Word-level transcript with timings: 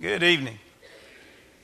Good 0.00 0.22
evening. 0.22 0.56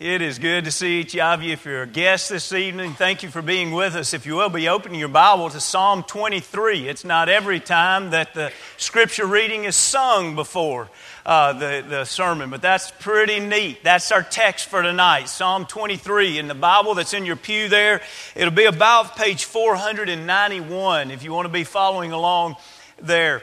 It 0.00 0.20
is 0.20 0.40
good 0.40 0.64
to 0.64 0.72
see 0.72 0.98
each 0.98 1.16
of 1.16 1.40
you. 1.40 1.52
If 1.52 1.64
you're 1.64 1.82
a 1.82 1.86
guest 1.86 2.30
this 2.30 2.52
evening, 2.52 2.94
thank 2.94 3.22
you 3.22 3.28
for 3.28 3.42
being 3.42 3.70
with 3.70 3.94
us. 3.94 4.12
If 4.12 4.26
you 4.26 4.34
will, 4.34 4.48
be 4.48 4.68
opening 4.68 4.98
your 4.98 5.08
Bible 5.08 5.48
to 5.50 5.60
Psalm 5.60 6.02
23. 6.02 6.88
It's 6.88 7.04
not 7.04 7.28
every 7.28 7.60
time 7.60 8.10
that 8.10 8.34
the 8.34 8.50
scripture 8.76 9.24
reading 9.24 9.62
is 9.62 9.76
sung 9.76 10.34
before 10.34 10.90
uh, 11.24 11.52
the, 11.52 11.84
the 11.88 12.04
sermon, 12.04 12.50
but 12.50 12.60
that's 12.60 12.90
pretty 12.98 13.38
neat. 13.38 13.84
That's 13.84 14.10
our 14.10 14.24
text 14.24 14.66
for 14.66 14.82
tonight, 14.82 15.28
Psalm 15.28 15.64
23. 15.64 16.40
In 16.40 16.48
the 16.48 16.56
Bible 16.56 16.94
that's 16.94 17.14
in 17.14 17.24
your 17.24 17.36
pew 17.36 17.68
there, 17.68 18.00
it'll 18.34 18.52
be 18.52 18.64
about 18.64 19.14
page 19.14 19.44
491 19.44 21.12
if 21.12 21.22
you 21.22 21.32
want 21.32 21.46
to 21.46 21.52
be 21.52 21.62
following 21.62 22.10
along 22.10 22.56
there. 23.00 23.42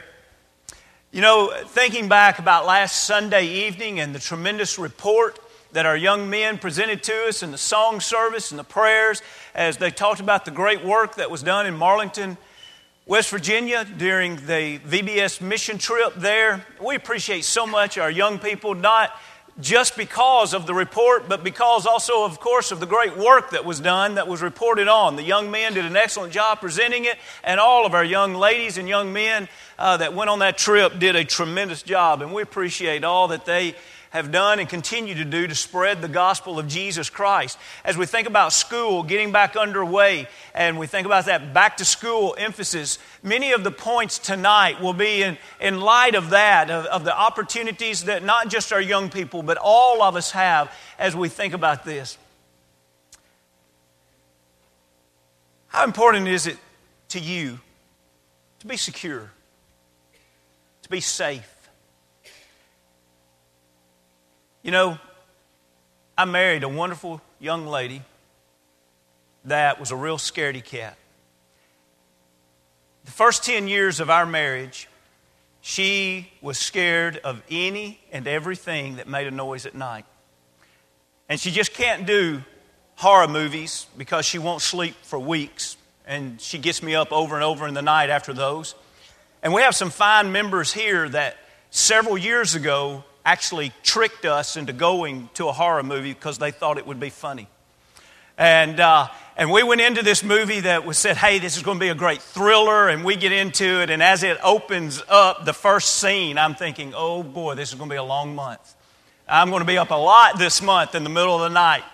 You 1.14 1.20
know, 1.20 1.52
thinking 1.66 2.08
back 2.08 2.38
about 2.38 2.64
last 2.64 3.02
Sunday 3.02 3.44
evening 3.66 4.00
and 4.00 4.14
the 4.14 4.18
tremendous 4.18 4.78
report 4.78 5.38
that 5.72 5.84
our 5.84 5.94
young 5.94 6.30
men 6.30 6.56
presented 6.56 7.02
to 7.02 7.28
us 7.28 7.42
in 7.42 7.50
the 7.50 7.58
song 7.58 8.00
service 8.00 8.50
and 8.50 8.58
the 8.58 8.64
prayers 8.64 9.20
as 9.54 9.76
they 9.76 9.90
talked 9.90 10.20
about 10.20 10.46
the 10.46 10.50
great 10.50 10.82
work 10.82 11.16
that 11.16 11.30
was 11.30 11.42
done 11.42 11.66
in 11.66 11.76
Marlington, 11.76 12.38
West 13.04 13.28
Virginia 13.28 13.84
during 13.84 14.36
the 14.36 14.78
VBS 14.78 15.42
mission 15.42 15.76
trip 15.76 16.14
there. 16.16 16.64
We 16.82 16.94
appreciate 16.94 17.44
so 17.44 17.66
much 17.66 17.98
our 17.98 18.10
young 18.10 18.38
people, 18.38 18.74
not 18.74 19.10
just 19.60 19.96
because 19.96 20.54
of 20.54 20.66
the 20.66 20.74
report, 20.74 21.28
but 21.28 21.44
because 21.44 21.86
also, 21.86 22.24
of 22.24 22.40
course, 22.40 22.72
of 22.72 22.80
the 22.80 22.86
great 22.86 23.16
work 23.16 23.50
that 23.50 23.64
was 23.64 23.80
done 23.80 24.14
that 24.14 24.26
was 24.26 24.40
reported 24.40 24.88
on. 24.88 25.16
The 25.16 25.22
young 25.22 25.50
men 25.50 25.74
did 25.74 25.84
an 25.84 25.96
excellent 25.96 26.32
job 26.32 26.60
presenting 26.60 27.04
it, 27.04 27.18
and 27.44 27.60
all 27.60 27.84
of 27.84 27.94
our 27.94 28.04
young 28.04 28.34
ladies 28.34 28.78
and 28.78 28.88
young 28.88 29.12
men 29.12 29.48
uh, 29.78 29.98
that 29.98 30.14
went 30.14 30.30
on 30.30 30.38
that 30.38 30.56
trip 30.56 30.98
did 30.98 31.16
a 31.16 31.24
tremendous 31.24 31.82
job. 31.82 32.22
And 32.22 32.32
we 32.32 32.42
appreciate 32.42 33.04
all 33.04 33.28
that 33.28 33.44
they 33.44 33.74
have 34.12 34.30
done 34.30 34.58
and 34.58 34.68
continue 34.68 35.14
to 35.14 35.24
do 35.24 35.46
to 35.46 35.54
spread 35.54 36.02
the 36.02 36.08
gospel 36.08 36.58
of 36.58 36.68
Jesus 36.68 37.08
Christ. 37.08 37.58
As 37.82 37.96
we 37.96 38.04
think 38.04 38.28
about 38.28 38.52
school 38.52 39.02
getting 39.02 39.32
back 39.32 39.56
underway 39.56 40.28
and 40.54 40.78
we 40.78 40.86
think 40.86 41.06
about 41.06 41.24
that 41.24 41.54
back 41.54 41.78
to 41.78 41.86
school 41.86 42.34
emphasis, 42.38 42.98
many 43.22 43.52
of 43.52 43.64
the 43.64 43.70
points 43.70 44.18
tonight 44.18 44.82
will 44.82 44.92
be 44.92 45.22
in, 45.22 45.38
in 45.62 45.80
light 45.80 46.14
of 46.14 46.28
that, 46.30 46.70
of, 46.70 46.84
of 46.86 47.04
the 47.04 47.18
opportunities 47.18 48.04
that 48.04 48.22
not 48.22 48.48
just 48.48 48.70
our 48.70 48.82
young 48.82 49.08
people, 49.08 49.42
but 49.42 49.56
all 49.56 50.02
of 50.02 50.14
us 50.14 50.30
have 50.32 50.70
as 50.98 51.16
we 51.16 51.30
think 51.30 51.54
about 51.54 51.86
this. 51.86 52.18
How 55.68 55.84
important 55.84 56.28
is 56.28 56.46
it 56.46 56.58
to 57.08 57.18
you 57.18 57.60
to 58.58 58.66
be 58.66 58.76
secure, 58.76 59.30
to 60.82 60.88
be 60.90 61.00
safe? 61.00 61.51
You 64.62 64.70
know, 64.70 64.98
I 66.16 66.24
married 66.24 66.62
a 66.62 66.68
wonderful 66.68 67.20
young 67.40 67.66
lady 67.66 68.02
that 69.44 69.80
was 69.80 69.90
a 69.90 69.96
real 69.96 70.18
scaredy 70.18 70.64
cat. 70.64 70.96
The 73.04 73.10
first 73.10 73.42
10 73.42 73.66
years 73.66 73.98
of 73.98 74.08
our 74.08 74.24
marriage, 74.24 74.88
she 75.62 76.30
was 76.40 76.58
scared 76.58 77.16
of 77.24 77.42
any 77.50 77.98
and 78.12 78.28
everything 78.28 78.96
that 78.96 79.08
made 79.08 79.26
a 79.26 79.32
noise 79.32 79.66
at 79.66 79.74
night. 79.74 80.04
And 81.28 81.40
she 81.40 81.50
just 81.50 81.74
can't 81.74 82.06
do 82.06 82.44
horror 82.94 83.26
movies 83.26 83.88
because 83.98 84.24
she 84.24 84.38
won't 84.38 84.62
sleep 84.62 84.94
for 85.02 85.18
weeks. 85.18 85.76
And 86.06 86.40
she 86.40 86.58
gets 86.58 86.84
me 86.84 86.94
up 86.94 87.10
over 87.10 87.34
and 87.34 87.42
over 87.42 87.66
in 87.66 87.74
the 87.74 87.82
night 87.82 88.10
after 88.10 88.32
those. 88.32 88.76
And 89.42 89.52
we 89.52 89.62
have 89.62 89.74
some 89.74 89.90
fine 89.90 90.30
members 90.30 90.72
here 90.72 91.08
that 91.08 91.36
several 91.70 92.16
years 92.16 92.54
ago 92.54 93.02
actually 93.24 93.72
tricked 93.82 94.24
us 94.24 94.56
into 94.56 94.72
going 94.72 95.28
to 95.34 95.48
a 95.48 95.52
horror 95.52 95.82
movie 95.82 96.12
because 96.12 96.38
they 96.38 96.50
thought 96.50 96.78
it 96.78 96.86
would 96.86 97.00
be 97.00 97.10
funny. 97.10 97.48
And, 98.38 98.80
uh, 98.80 99.08
and 99.36 99.50
we 99.50 99.62
went 99.62 99.80
into 99.80 100.02
this 100.02 100.24
movie 100.24 100.60
that 100.60 100.84
was 100.84 100.98
said, 100.98 101.16
hey, 101.16 101.38
this 101.38 101.56
is 101.56 101.62
going 101.62 101.78
to 101.78 101.80
be 101.80 101.90
a 101.90 101.94
great 101.94 102.20
thriller. 102.20 102.88
And 102.88 103.04
we 103.04 103.16
get 103.16 103.32
into 103.32 103.82
it, 103.82 103.90
and 103.90 104.02
as 104.02 104.22
it 104.22 104.38
opens 104.42 105.02
up, 105.08 105.44
the 105.44 105.52
first 105.52 105.96
scene, 105.96 106.38
I'm 106.38 106.54
thinking, 106.54 106.92
oh 106.96 107.22
boy, 107.22 107.54
this 107.54 107.70
is 107.70 107.74
going 107.76 107.88
to 107.88 107.94
be 107.94 107.98
a 107.98 108.02
long 108.02 108.34
month. 108.34 108.74
I'm 109.28 109.50
going 109.50 109.60
to 109.60 109.66
be 109.66 109.78
up 109.78 109.90
a 109.90 109.94
lot 109.94 110.38
this 110.38 110.60
month 110.60 110.94
in 110.94 111.04
the 111.04 111.10
middle 111.10 111.36
of 111.36 111.42
the 111.42 111.54
night. 111.54 111.84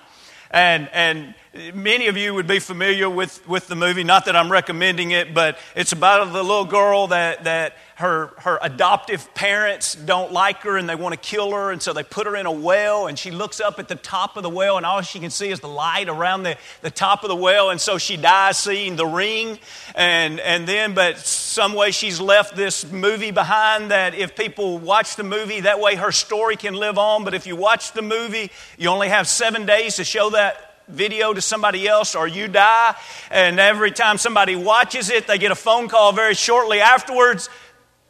And, 0.51 0.89
and 0.93 1.35
many 1.75 2.09
of 2.09 2.17
you 2.17 2.35
would 2.35 2.47
be 2.47 2.59
familiar 2.59 3.09
with, 3.09 3.47
with 3.49 3.69
the 3.69 3.77
movie. 3.77 4.05
Not 4.05 4.27
that 4.27 4.37
I'm 4.37 4.53
recommending 4.53 5.13
it, 5.13 5.33
but 5.33 5.59
it's 5.75 5.93
about 5.93 6.33
the 6.33 6.43
little 6.43 6.67
girl 6.67 7.09
that, 7.09 7.45
that 7.45 7.75
her, 7.97 8.33
her 8.39 8.59
adoptive 8.61 9.33
parents 9.35 9.95
don't 9.95 10.31
like 10.31 10.59
her 10.63 10.77
and 10.77 10.89
they 10.89 10.95
want 10.95 11.15
to 11.15 11.21
kill 11.21 11.53
her. 11.53 11.73
And 11.73 11.81
so 11.81 11.93
they 11.93 12.03
put 12.03 12.27
her 12.27 12.37
in 12.37 12.47
a 12.47 12.53
well 12.53 13.07
and 13.07 13.19
she 13.19 13.31
looks 13.31 13.61
up 13.61 13.79
at 13.79 13.89
the 13.89 13.95
top 13.95 14.37
of 14.37 14.43
the 14.43 14.51
well 14.51 14.77
and 14.77 14.85
all 14.85 15.01
she 15.01 15.19
can 15.19 15.31
see 15.31 15.49
is 15.49 15.61
the 15.61 15.69
light 15.69 16.09
around 16.09 16.43
the, 16.43 16.57
the 16.83 16.91
top 16.91 17.25
of 17.25 17.29
the 17.29 17.37
well. 17.37 17.71
And 17.71 17.81
so 17.81 17.97
she 17.99 18.17
dies 18.17 18.59
seeing 18.59 18.97
the 18.97 19.07
ring. 19.07 19.59
And, 19.95 20.41
and 20.41 20.69
then, 20.69 20.95
but 20.95 21.19
some 21.19 21.73
way 21.73 21.93
she's 21.93 22.21
left 22.21 22.57
this 22.57 22.91
movie 22.91 23.31
behind 23.31 23.91
that 23.91 24.15
if 24.15 24.37
people 24.37 24.79
watch 24.79 25.17
the 25.17 25.25
movie, 25.25 25.63
that 25.63 25.81
way 25.81 25.95
her 25.97 26.13
story 26.13 26.57
can 26.57 26.75
live 26.75 26.99
on. 26.99 27.25
But 27.25 27.33
if 27.35 27.47
you 27.47 27.57
watch 27.57 27.93
the 27.93 28.03
movie, 28.03 28.51
you 28.77 28.91
only 28.91 29.09
have 29.09 29.27
seven 29.27 29.65
days 29.65 29.97
to 29.97 30.05
show 30.05 30.31
that 30.31 30.68
video 30.89 31.33
to 31.33 31.41
somebody 31.41 31.87
else 31.87 32.15
or 32.15 32.27
you 32.27 32.49
die. 32.49 32.95
And 33.31 33.61
every 33.61 33.91
time 33.91 34.19
somebody 34.19 34.57
watches 34.57 35.11
it, 35.11 35.27
they 35.27 35.39
get 35.39 35.53
a 35.53 35.57
phone 35.57 35.89
call 35.89 36.13
very 36.13 36.35
shortly 36.35 36.81
afterwards. 36.81 37.49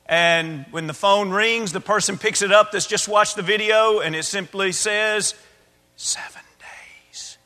And 0.07 0.65
when 0.71 0.87
the 0.87 0.95
phone 0.95 1.31
rings, 1.31 1.73
the 1.73 1.81
person 1.81 2.17
picks 2.17 2.41
it 2.41 2.51
up 2.51 2.73
that's 2.73 2.87
just 2.87 3.09
watched 3.09 3.37
the 3.37 3.43
video 3.43 4.01
and 4.01 4.17
it 4.17 4.25
simply 4.25 4.73
says, 4.73 5.35
Seven 5.97 6.43
days. 7.11 7.39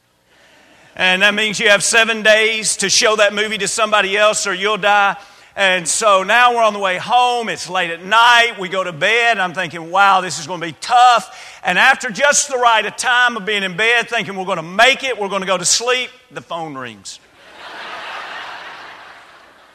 And 0.94 1.22
that 1.22 1.34
means 1.34 1.59
you 1.59 1.71
have 1.71 1.82
seven 1.82 2.22
days 2.22 2.76
to 2.78 2.91
show 2.91 3.16
that 3.16 3.32
movie 3.32 3.59
to 3.59 3.69
somebody 3.69 4.16
else 4.16 4.47
or 4.47 4.54
you'll 4.54 4.76
die. 4.76 5.16
And 5.54 5.86
so 5.86 6.22
now 6.22 6.54
we're 6.54 6.62
on 6.62 6.72
the 6.72 6.78
way 6.78 6.96
home. 6.96 7.50
It's 7.50 7.68
late 7.68 7.90
at 7.90 8.02
night. 8.02 8.54
We 8.58 8.70
go 8.70 8.82
to 8.82 8.92
bed. 8.92 9.38
I'm 9.38 9.52
thinking, 9.52 9.90
wow, 9.90 10.22
this 10.22 10.38
is 10.38 10.46
going 10.46 10.60
to 10.60 10.66
be 10.66 10.72
tough. 10.80 11.60
And 11.62 11.78
after 11.78 12.08
just 12.08 12.48
the 12.48 12.56
right 12.56 12.96
time 12.96 13.36
of 13.36 13.44
being 13.44 13.62
in 13.62 13.76
bed, 13.76 14.08
thinking 14.08 14.34
we're 14.36 14.46
going 14.46 14.56
to 14.56 14.62
make 14.62 15.04
it, 15.04 15.18
we're 15.18 15.28
going 15.28 15.42
to 15.42 15.46
go 15.46 15.58
to 15.58 15.64
sleep, 15.64 16.08
the 16.30 16.41
phone 16.41 16.74
rings. 16.74 17.20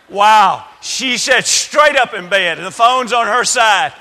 wow. 0.09 0.65
She 0.81 1.17
said 1.17 1.45
straight 1.45 1.95
up 1.95 2.15
in 2.15 2.27
bed, 2.27 2.57
the 2.57 2.71
phone's 2.71 3.13
on 3.13 3.27
her 3.27 3.43
side. 3.43 3.93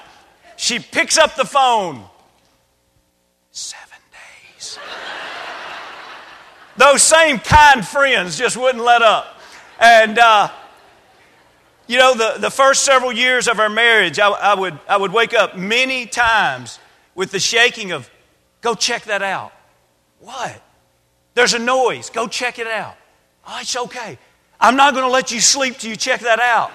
She 0.56 0.78
picks 0.78 1.18
up 1.18 1.36
the 1.36 1.44
phone. 1.44 2.02
Seven 3.50 3.98
days. 4.56 4.78
Those 6.78 7.02
same 7.02 7.38
kind 7.38 7.86
friends 7.86 8.38
just 8.38 8.56
wouldn't 8.56 8.82
let 8.82 9.02
up. 9.02 9.38
And, 9.78 10.18
uh, 10.18 10.48
you 11.86 11.98
know, 11.98 12.14
the, 12.14 12.38
the 12.38 12.50
first 12.50 12.84
several 12.84 13.12
years 13.12 13.48
of 13.48 13.60
our 13.60 13.68
marriage, 13.68 14.18
I, 14.18 14.28
I, 14.28 14.54
would, 14.54 14.78
I 14.88 14.96
would 14.96 15.12
wake 15.12 15.34
up 15.34 15.56
many 15.56 16.06
times 16.06 16.78
with 17.14 17.30
the 17.30 17.38
shaking 17.38 17.92
of, 17.92 18.10
go 18.60 18.74
check 18.74 19.04
that 19.04 19.22
out. 19.22 19.52
What? 20.20 20.60
There's 21.34 21.54
a 21.54 21.58
noise. 21.58 22.10
Go 22.10 22.26
check 22.26 22.58
it 22.58 22.66
out. 22.66 22.96
Oh, 23.46 23.58
it's 23.60 23.76
okay. 23.76 24.18
I'm 24.58 24.76
not 24.76 24.94
going 24.94 25.04
to 25.04 25.10
let 25.10 25.30
you 25.30 25.40
sleep 25.40 25.78
till 25.78 25.90
you 25.90 25.96
check 25.96 26.20
that 26.20 26.40
out. 26.40 26.72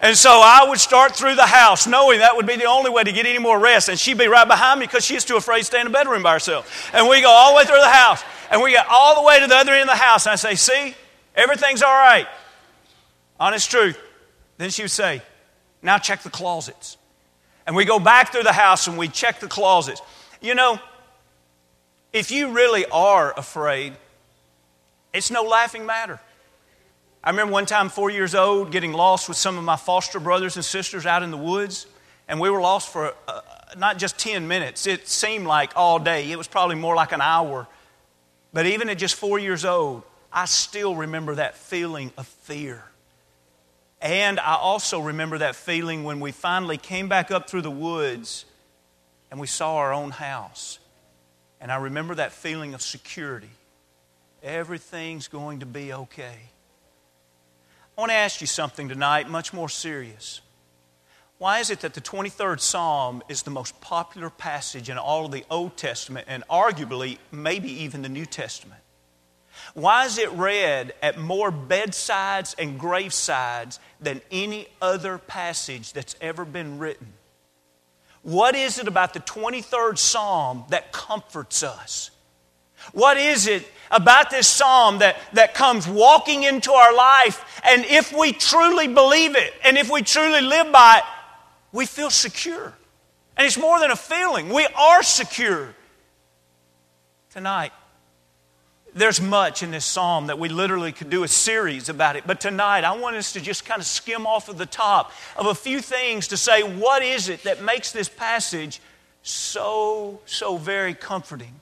And 0.00 0.16
so 0.16 0.30
I 0.30 0.66
would 0.68 0.78
start 0.78 1.16
through 1.16 1.34
the 1.34 1.46
house 1.46 1.86
knowing 1.86 2.18
that 2.18 2.36
would 2.36 2.46
be 2.46 2.56
the 2.56 2.66
only 2.66 2.90
way 2.90 3.04
to 3.04 3.12
get 3.12 3.26
any 3.26 3.38
more 3.38 3.58
rest. 3.58 3.88
And 3.88 3.98
she'd 3.98 4.18
be 4.18 4.26
right 4.26 4.46
behind 4.46 4.80
me 4.80 4.86
because 4.86 5.04
she's 5.04 5.24
too 5.24 5.36
afraid 5.36 5.60
to 5.60 5.64
stay 5.64 5.80
in 5.80 5.86
the 5.86 5.92
bedroom 5.92 6.22
by 6.22 6.32
herself. 6.34 6.90
And 6.92 7.08
we 7.08 7.20
go 7.20 7.30
all 7.30 7.52
the 7.52 7.56
way 7.56 7.64
through 7.64 7.80
the 7.80 7.88
house. 7.88 8.22
And 8.50 8.62
we 8.62 8.72
get 8.72 8.86
all 8.88 9.14
the 9.14 9.26
way 9.26 9.40
to 9.40 9.46
the 9.46 9.56
other 9.56 9.72
end 9.72 9.88
of 9.88 9.96
the 9.96 10.02
house. 10.02 10.26
And 10.26 10.32
I 10.32 10.36
say, 10.36 10.54
see, 10.56 10.94
everything's 11.34 11.82
all 11.82 11.92
right. 11.92 12.26
Honest 13.40 13.70
truth. 13.70 13.98
Then 14.58 14.70
she 14.70 14.82
would 14.82 14.90
say, 14.90 15.22
Now 15.82 15.98
check 15.98 16.22
the 16.22 16.30
closets. 16.30 16.96
And 17.66 17.74
we 17.74 17.84
go 17.84 17.98
back 17.98 18.32
through 18.32 18.42
the 18.42 18.52
house 18.52 18.86
and 18.86 18.98
we 18.98 19.08
check 19.08 19.40
the 19.40 19.48
closets. 19.48 20.02
You 20.40 20.54
know, 20.54 20.78
if 22.12 22.30
you 22.30 22.52
really 22.52 22.84
are 22.86 23.32
afraid, 23.36 23.94
it's 25.12 25.30
no 25.30 25.42
laughing 25.42 25.86
matter. 25.86 26.20
I 27.22 27.30
remember 27.30 27.52
one 27.52 27.64
time, 27.64 27.88
four 27.88 28.10
years 28.10 28.34
old, 28.34 28.70
getting 28.70 28.92
lost 28.92 29.28
with 29.28 29.38
some 29.38 29.56
of 29.56 29.64
my 29.64 29.76
foster 29.76 30.20
brothers 30.20 30.56
and 30.56 30.64
sisters 30.64 31.06
out 31.06 31.22
in 31.22 31.30
the 31.30 31.38
woods, 31.38 31.86
and 32.28 32.38
we 32.38 32.50
were 32.50 32.60
lost 32.60 32.92
for 32.92 33.14
uh, 33.26 33.40
not 33.78 33.96
just 33.96 34.18
10 34.18 34.46
minutes. 34.46 34.86
It 34.86 35.08
seemed 35.08 35.46
like 35.46 35.72
all 35.74 35.98
day. 35.98 36.30
It 36.30 36.36
was 36.36 36.48
probably 36.48 36.76
more 36.76 36.94
like 36.94 37.12
an 37.12 37.22
hour. 37.22 37.66
But 38.52 38.66
even 38.66 38.90
at 38.90 38.98
just 38.98 39.14
four 39.14 39.38
years 39.38 39.64
old, 39.64 40.02
I 40.30 40.44
still 40.44 40.94
remember 40.94 41.36
that 41.36 41.56
feeling 41.56 42.12
of 42.18 42.26
fear. 42.26 42.84
And 44.04 44.38
I 44.38 44.56
also 44.56 45.00
remember 45.00 45.38
that 45.38 45.56
feeling 45.56 46.04
when 46.04 46.20
we 46.20 46.30
finally 46.30 46.76
came 46.76 47.08
back 47.08 47.30
up 47.30 47.48
through 47.48 47.62
the 47.62 47.70
woods 47.70 48.44
and 49.30 49.40
we 49.40 49.46
saw 49.46 49.76
our 49.76 49.94
own 49.94 50.10
house. 50.10 50.78
And 51.58 51.72
I 51.72 51.76
remember 51.76 52.14
that 52.16 52.32
feeling 52.32 52.74
of 52.74 52.82
security. 52.82 53.48
Everything's 54.42 55.26
going 55.26 55.60
to 55.60 55.66
be 55.66 55.90
okay. 55.94 56.36
I 57.96 58.00
want 58.00 58.10
to 58.10 58.16
ask 58.16 58.42
you 58.42 58.46
something 58.46 58.90
tonight, 58.90 59.30
much 59.30 59.54
more 59.54 59.70
serious. 59.70 60.42
Why 61.38 61.60
is 61.60 61.70
it 61.70 61.80
that 61.80 61.94
the 61.94 62.02
23rd 62.02 62.60
Psalm 62.60 63.22
is 63.30 63.42
the 63.42 63.50
most 63.50 63.80
popular 63.80 64.28
passage 64.28 64.90
in 64.90 64.98
all 64.98 65.24
of 65.24 65.32
the 65.32 65.46
Old 65.50 65.78
Testament 65.78 66.26
and 66.28 66.46
arguably 66.50 67.16
maybe 67.32 67.72
even 67.84 68.02
the 68.02 68.10
New 68.10 68.26
Testament? 68.26 68.83
Why 69.74 70.06
is 70.06 70.18
it 70.18 70.30
read 70.32 70.94
at 71.02 71.18
more 71.18 71.50
bedsides 71.50 72.54
and 72.58 72.80
gravesides 72.80 73.80
than 74.00 74.20
any 74.30 74.68
other 74.80 75.18
passage 75.18 75.92
that's 75.92 76.14
ever 76.20 76.44
been 76.44 76.78
written? 76.78 77.12
What 78.22 78.54
is 78.54 78.78
it 78.78 78.88
about 78.88 79.12
the 79.14 79.20
23rd 79.20 79.98
Psalm 79.98 80.64
that 80.70 80.92
comforts 80.92 81.62
us? 81.62 82.10
What 82.92 83.16
is 83.16 83.46
it 83.46 83.66
about 83.90 84.30
this 84.30 84.46
psalm 84.46 84.98
that, 84.98 85.16
that 85.32 85.54
comes 85.54 85.88
walking 85.88 86.42
into 86.42 86.72
our 86.72 86.94
life? 86.94 87.60
And 87.64 87.84
if 87.86 88.12
we 88.12 88.32
truly 88.32 88.88
believe 88.88 89.36
it 89.36 89.54
and 89.64 89.78
if 89.78 89.90
we 89.90 90.02
truly 90.02 90.42
live 90.42 90.70
by 90.70 90.98
it, 90.98 91.04
we 91.72 91.86
feel 91.86 92.10
secure. 92.10 92.74
And 93.36 93.46
it's 93.46 93.58
more 93.58 93.80
than 93.80 93.90
a 93.90 93.96
feeling, 93.96 94.50
we 94.50 94.66
are 94.76 95.02
secure. 95.02 95.74
Tonight, 97.30 97.72
there's 98.94 99.20
much 99.20 99.62
in 99.62 99.72
this 99.72 99.84
psalm 99.84 100.28
that 100.28 100.38
we 100.38 100.48
literally 100.48 100.92
could 100.92 101.10
do 101.10 101.24
a 101.24 101.28
series 101.28 101.88
about 101.88 102.16
it. 102.16 102.24
But 102.26 102.40
tonight, 102.40 102.84
I 102.84 102.96
want 102.96 103.16
us 103.16 103.32
to 103.32 103.40
just 103.40 103.64
kind 103.64 103.80
of 103.80 103.86
skim 103.86 104.26
off 104.26 104.48
of 104.48 104.56
the 104.56 104.66
top 104.66 105.12
of 105.36 105.46
a 105.46 105.54
few 105.54 105.80
things 105.80 106.28
to 106.28 106.36
say 106.36 106.62
what 106.62 107.02
is 107.02 107.28
it 107.28 107.42
that 107.42 107.62
makes 107.62 107.90
this 107.90 108.08
passage 108.08 108.80
so, 109.22 110.20
so 110.26 110.56
very 110.56 110.94
comforting. 110.94 111.54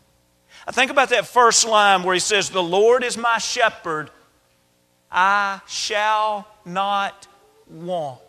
I 0.67 0.73
think 0.73 0.91
about 0.91 1.09
that 1.09 1.27
first 1.27 1.67
line 1.67 2.03
where 2.03 2.15
he 2.15 2.21
says, 2.21 2.51
The 2.51 2.63
Lord 2.63 3.03
is 3.03 3.17
my 3.17 3.39
shepherd, 3.39 4.11
I 5.11 5.61
shall 5.67 6.47
not 6.65 7.27
want. 7.69 8.21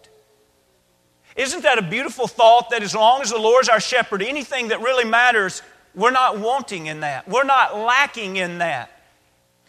Isn't 1.35 1.63
that 1.63 1.77
a 1.77 1.81
beautiful 1.81 2.27
thought 2.27 2.69
that 2.69 2.83
as 2.83 2.95
long 2.95 3.21
as 3.21 3.31
the 3.31 3.39
Lord 3.39 3.63
is 3.63 3.69
our 3.69 3.79
shepherd, 3.79 4.21
anything 4.21 4.69
that 4.69 4.81
really 4.81 5.05
matters, 5.05 5.61
we're 5.95 6.11
not 6.11 6.39
wanting 6.39 6.85
in 6.85 7.01
that. 7.01 7.27
We're 7.27 7.43
not 7.43 7.77
lacking 7.77 8.37
in 8.37 8.59
that. 8.59 8.92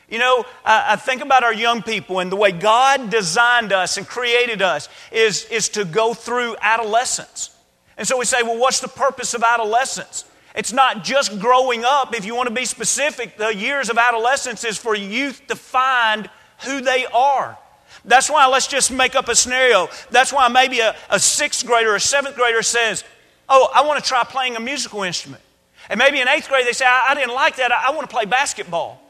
You 0.09 0.19
know, 0.19 0.45
I, 0.65 0.97
think 0.97 1.23
about 1.23 1.45
our 1.45 1.55
young 1.55 1.83
people 1.83 2.21
and 2.21 2.31
the 2.31 2.37
way 2.37 2.53
God 2.53 3.09
designed 3.11 3.73
us 3.73 3.97
and 3.97 4.06
created 4.06 4.61
us 4.61 4.89
is, 5.11 5.47
is 5.47 5.71
to 5.71 5.85
go 5.85 6.12
through 6.12 6.56
adolescence. 6.61 7.56
And 7.97 8.06
so 8.06 8.19
we 8.19 8.27
say, 8.27 8.43
well, 8.43 8.59
what's 8.59 8.81
the 8.81 8.89
purpose 8.89 9.33
of 9.33 9.43
adolescence? 9.43 10.25
It's 10.55 10.73
not 10.73 11.05
just 11.05 11.41
growing 11.41 11.85
up. 11.85 12.15
If 12.15 12.25
you 12.25 12.35
want 12.35 12.49
to 12.49 12.55
be 12.55 12.65
specific, 12.65 13.37
the 13.37 13.55
years 13.55 13.89
of 13.89 13.99
adolescence 13.99 14.62
is 14.65 14.77
for 14.77 14.95
youth 14.95 15.43
to 15.49 15.56
find 15.56 16.29
who 16.65 16.81
they 16.81 17.06
are. 17.06 17.59
That's 18.05 18.31
why 18.31 18.47
let's 18.47 18.67
just 18.67 18.93
make 18.93 19.15
up 19.15 19.29
a 19.29 19.35
scenario. 19.35 19.89
That's 20.11 20.33
why 20.33 20.49
maybe 20.49 20.81
a, 20.81 20.95
a 21.11 21.19
sixth 21.19 21.67
grader 21.67 21.93
or 21.93 21.97
a 21.97 22.01
seventh 22.01 22.37
grader 22.37 22.62
says, 22.62 23.05
Oh, 23.49 23.71
I 23.75 23.83
want 23.83 24.03
to 24.03 24.09
try 24.09 24.23
playing 24.25 24.56
a 24.56 24.61
musical 24.61 25.03
instrument. 25.03 25.43
And 25.89 25.99
maybe 25.99 26.21
in 26.21 26.29
eighth 26.29 26.49
grade 26.49 26.67
they 26.67 26.73
say, 26.73 26.87
I, 26.87 27.09
I 27.11 27.15
didn't 27.15 27.35
like 27.35 27.56
that. 27.56 27.73
I, 27.73 27.89
I 27.89 27.91
want 27.91 28.09
to 28.09 28.15
play 28.15 28.25
basketball. 28.25 29.01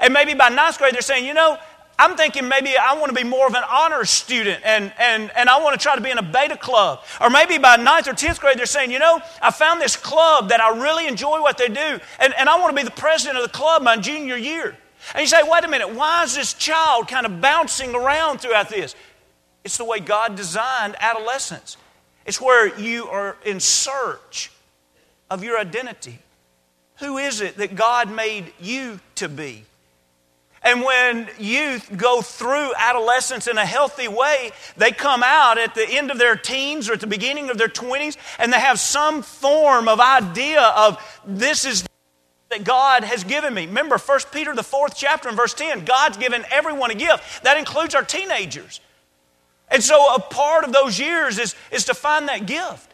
And 0.00 0.14
maybe 0.14 0.34
by 0.34 0.48
ninth 0.48 0.78
grade 0.78 0.94
they're 0.94 1.02
saying, 1.02 1.24
You 1.24 1.34
know, 1.34 1.58
I'm 2.00 2.16
thinking 2.16 2.48
maybe 2.48 2.78
I 2.78 2.94
want 2.94 3.14
to 3.14 3.14
be 3.14 3.28
more 3.28 3.46
of 3.46 3.52
an 3.52 3.62
honors 3.70 4.08
student 4.08 4.62
and, 4.64 4.90
and, 4.98 5.30
and 5.36 5.50
I 5.50 5.62
want 5.62 5.78
to 5.78 5.82
try 5.82 5.94
to 5.94 6.00
be 6.00 6.10
in 6.10 6.16
a 6.16 6.22
beta 6.22 6.56
club. 6.56 7.00
Or 7.20 7.28
maybe 7.28 7.58
by 7.58 7.76
ninth 7.76 8.08
or 8.08 8.14
tenth 8.14 8.40
grade, 8.40 8.58
they're 8.58 8.64
saying, 8.64 8.90
you 8.90 8.98
know, 8.98 9.20
I 9.42 9.50
found 9.50 9.82
this 9.82 9.96
club 9.96 10.48
that 10.48 10.62
I 10.62 10.82
really 10.82 11.06
enjoy 11.06 11.42
what 11.42 11.58
they 11.58 11.68
do, 11.68 12.00
and, 12.18 12.32
and 12.38 12.48
I 12.48 12.58
want 12.58 12.74
to 12.74 12.82
be 12.82 12.88
the 12.88 12.94
president 12.94 13.36
of 13.36 13.42
the 13.42 13.54
club 13.54 13.82
my 13.82 13.98
junior 13.98 14.36
year. 14.36 14.78
And 15.14 15.20
you 15.20 15.26
say, 15.26 15.42
wait 15.44 15.62
a 15.62 15.68
minute, 15.68 15.94
why 15.94 16.24
is 16.24 16.34
this 16.34 16.54
child 16.54 17.06
kind 17.06 17.26
of 17.26 17.42
bouncing 17.42 17.94
around 17.94 18.40
throughout 18.40 18.70
this? 18.70 18.94
It's 19.62 19.76
the 19.76 19.84
way 19.84 20.00
God 20.00 20.36
designed 20.36 20.96
adolescence. 21.00 21.76
It's 22.24 22.40
where 22.40 22.74
you 22.78 23.08
are 23.08 23.36
in 23.44 23.60
search 23.60 24.50
of 25.28 25.44
your 25.44 25.58
identity. 25.58 26.18
Who 27.00 27.18
is 27.18 27.42
it 27.42 27.58
that 27.58 27.74
God 27.74 28.10
made 28.10 28.54
you 28.58 29.00
to 29.16 29.28
be? 29.28 29.64
And 30.62 30.82
when 30.82 31.28
youth 31.38 31.90
go 31.96 32.20
through 32.20 32.72
adolescence 32.76 33.46
in 33.46 33.56
a 33.56 33.64
healthy 33.64 34.08
way, 34.08 34.50
they 34.76 34.90
come 34.92 35.22
out 35.22 35.56
at 35.56 35.74
the 35.74 35.88
end 35.88 36.10
of 36.10 36.18
their 36.18 36.36
teens 36.36 36.88
or 36.88 36.92
at 36.92 37.00
the 37.00 37.06
beginning 37.06 37.48
of 37.48 37.56
their 37.56 37.68
20s 37.68 38.18
and 38.38 38.52
they 38.52 38.60
have 38.60 38.78
some 38.78 39.22
form 39.22 39.88
of 39.88 40.00
idea 40.00 40.60
of 40.60 41.02
this 41.26 41.64
is 41.64 41.86
that 42.50 42.64
God 42.64 43.04
has 43.04 43.24
given 43.24 43.54
me. 43.54 43.66
Remember 43.66 43.96
1 43.96 44.20
Peter 44.32 44.54
the 44.54 44.62
4th 44.62 44.94
chapter 44.96 45.28
and 45.28 45.36
verse 45.36 45.54
10, 45.54 45.84
God's 45.84 46.18
given 46.18 46.44
everyone 46.50 46.90
a 46.90 46.94
gift. 46.94 47.42
That 47.44 47.56
includes 47.56 47.94
our 47.94 48.04
teenagers. 48.04 48.80
And 49.68 49.82
so 49.82 50.14
a 50.14 50.20
part 50.20 50.64
of 50.64 50.72
those 50.72 50.98
years 50.98 51.38
is, 51.38 51.54
is 51.70 51.84
to 51.86 51.94
find 51.94 52.28
that 52.28 52.46
gift. 52.46 52.89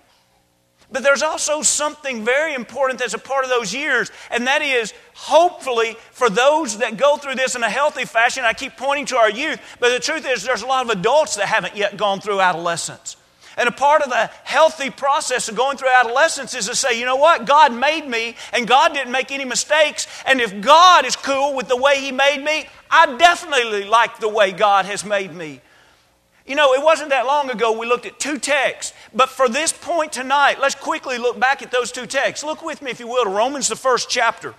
But 0.90 1.02
there's 1.02 1.22
also 1.22 1.62
something 1.62 2.24
very 2.24 2.54
important 2.54 3.00
that's 3.00 3.14
a 3.14 3.18
part 3.18 3.44
of 3.44 3.50
those 3.50 3.74
years, 3.74 4.10
and 4.30 4.46
that 4.46 4.62
is 4.62 4.94
hopefully 5.14 5.96
for 6.12 6.30
those 6.30 6.78
that 6.78 6.96
go 6.96 7.16
through 7.16 7.34
this 7.34 7.56
in 7.56 7.62
a 7.62 7.70
healthy 7.70 8.04
fashion. 8.04 8.44
I 8.44 8.52
keep 8.52 8.76
pointing 8.76 9.06
to 9.06 9.16
our 9.16 9.30
youth, 9.30 9.60
but 9.80 9.90
the 9.90 9.98
truth 9.98 10.24
is 10.26 10.44
there's 10.44 10.62
a 10.62 10.66
lot 10.66 10.84
of 10.84 10.90
adults 10.96 11.36
that 11.36 11.46
haven't 11.46 11.76
yet 11.76 11.96
gone 11.96 12.20
through 12.20 12.40
adolescence. 12.40 13.16
And 13.56 13.68
a 13.68 13.72
part 13.72 14.02
of 14.02 14.10
the 14.10 14.30
healthy 14.44 14.90
process 14.90 15.48
of 15.48 15.56
going 15.56 15.78
through 15.78 15.88
adolescence 15.88 16.54
is 16.54 16.68
to 16.68 16.76
say, 16.76 16.98
you 16.98 17.06
know 17.06 17.16
what? 17.16 17.46
God 17.46 17.74
made 17.74 18.06
me, 18.06 18.36
and 18.52 18.68
God 18.68 18.92
didn't 18.92 19.10
make 19.10 19.32
any 19.32 19.46
mistakes. 19.46 20.06
And 20.26 20.40
if 20.40 20.60
God 20.60 21.06
is 21.06 21.16
cool 21.16 21.54
with 21.56 21.66
the 21.66 21.76
way 21.76 22.00
He 22.00 22.12
made 22.12 22.44
me, 22.44 22.66
I 22.90 23.16
definitely 23.16 23.84
like 23.84 24.20
the 24.20 24.28
way 24.28 24.52
God 24.52 24.84
has 24.84 25.04
made 25.04 25.34
me. 25.34 25.62
You 26.46 26.54
know, 26.54 26.75
it 26.75 26.82
wasn't 26.82 27.10
that 27.10 27.26
long 27.26 27.50
ago 27.50 27.76
we 27.76 27.87
looked 27.87 28.06
at 28.06 28.20
two 28.20 28.38
texts, 28.38 28.94
but 29.12 29.28
for 29.28 29.48
this 29.48 29.72
point 29.72 30.12
tonight, 30.12 30.60
let's 30.60 30.76
quickly 30.76 31.19
look 31.19 31.40
back 31.40 31.60
at 31.60 31.72
those 31.72 31.90
two 31.90 32.06
texts. 32.06 32.44
Look 32.44 32.62
with 32.62 32.82
me, 32.82 32.90
if 32.90 33.00
you 33.00 33.08
will, 33.08 33.25
to 33.25 33.31
Romans, 33.31 33.69
the 33.69 33.76
first 33.76 34.08
chapter. 34.08 34.54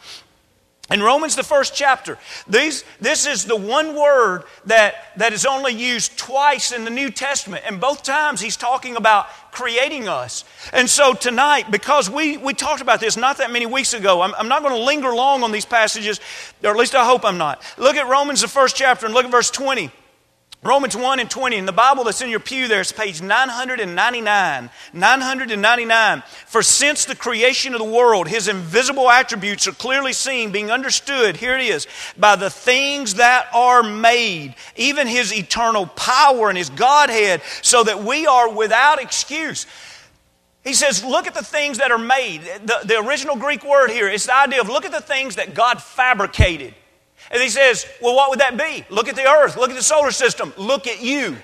In 0.89 1.01
Romans, 1.01 1.35
the 1.35 1.43
first 1.43 1.75
chapter, 1.75 2.17
these, 2.47 2.85
this 3.01 3.25
is 3.25 3.43
the 3.43 3.57
one 3.57 3.93
word 3.93 4.43
that, 4.67 4.95
that 5.17 5.33
is 5.33 5.45
only 5.45 5.73
used 5.73 6.17
twice 6.17 6.71
in 6.71 6.85
the 6.85 6.89
New 6.89 7.09
Testament. 7.09 7.63
And 7.67 7.81
both 7.81 8.03
times 8.03 8.39
he's 8.39 8.55
talking 8.55 8.95
about 8.95 9.27
creating 9.51 10.07
us. 10.07 10.45
And 10.71 10.89
so 10.89 11.13
tonight, 11.13 11.71
because 11.71 12.09
we, 12.09 12.37
we 12.37 12.53
talked 12.53 12.81
about 12.81 13.01
this 13.01 13.17
not 13.17 13.39
that 13.39 13.51
many 13.51 13.65
weeks 13.65 13.93
ago, 13.93 14.21
I'm, 14.21 14.33
I'm 14.35 14.47
not 14.47 14.61
going 14.61 14.75
to 14.75 14.81
linger 14.81 15.13
long 15.13 15.43
on 15.43 15.51
these 15.51 15.65
passages, 15.65 16.21
or 16.63 16.69
at 16.69 16.77
least 16.77 16.95
I 16.95 17.03
hope 17.03 17.25
I'm 17.25 17.37
not. 17.37 17.61
Look 17.77 17.97
at 17.97 18.07
Romans, 18.07 18.39
the 18.39 18.47
first 18.47 18.77
chapter, 18.77 19.05
and 19.05 19.13
look 19.13 19.25
at 19.25 19.31
verse 19.31 19.51
20. 19.51 19.91
Romans 20.63 20.97
1 20.97 21.19
and 21.19 21.29
20. 21.29 21.55
In 21.55 21.65
the 21.67 21.71
Bible 21.71 22.03
that's 22.03 22.21
in 22.21 22.29
your 22.29 22.39
pew 22.39 22.67
there, 22.67 22.81
it's 22.81 22.91
page 22.91 23.21
999. 23.21 24.69
999. 24.91 26.23
For 26.47 26.63
since 26.63 27.05
the 27.05 27.15
creation 27.15 27.73
of 27.73 27.79
the 27.79 27.85
world, 27.85 28.27
his 28.27 28.47
invisible 28.47 29.09
attributes 29.09 29.67
are 29.67 29.73
clearly 29.73 30.13
seen, 30.13 30.51
being 30.51 30.71
understood, 30.71 31.37
here 31.37 31.55
it 31.55 31.63
is, 31.63 31.85
by 32.17 32.35
the 32.35 32.49
things 32.49 33.15
that 33.15 33.47
are 33.53 33.83
made, 33.83 34.55
even 34.75 35.05
his 35.05 35.31
eternal 35.31 35.85
power 35.85 36.49
and 36.49 36.57
his 36.57 36.71
Godhead, 36.71 37.41
so 37.61 37.83
that 37.83 38.03
we 38.03 38.25
are 38.25 38.51
without 38.51 38.99
excuse. 38.99 39.67
He 40.63 40.73
says, 40.73 41.03
look 41.03 41.27
at 41.27 41.35
the 41.35 41.45
things 41.45 41.77
that 41.77 41.91
are 41.91 41.99
made. 41.99 42.41
The, 42.41 42.79
the 42.83 42.97
original 42.97 43.35
Greek 43.35 43.63
word 43.63 43.91
here 43.91 44.09
is 44.09 44.25
the 44.25 44.35
idea 44.35 44.59
of 44.59 44.69
look 44.69 44.85
at 44.85 44.91
the 44.91 45.01
things 45.01 45.35
that 45.35 45.53
God 45.53 45.81
fabricated. 45.81 46.73
And 47.31 47.41
he 47.41 47.49
says, 47.49 47.85
Well, 48.01 48.15
what 48.15 48.29
would 48.29 48.39
that 48.39 48.57
be? 48.57 48.85
Look 48.89 49.07
at 49.07 49.15
the 49.15 49.27
earth, 49.27 49.57
look 49.57 49.69
at 49.69 49.75
the 49.75 49.83
solar 49.83 50.11
system, 50.11 50.53
look 50.57 50.87
at 50.87 51.01
you. 51.01 51.37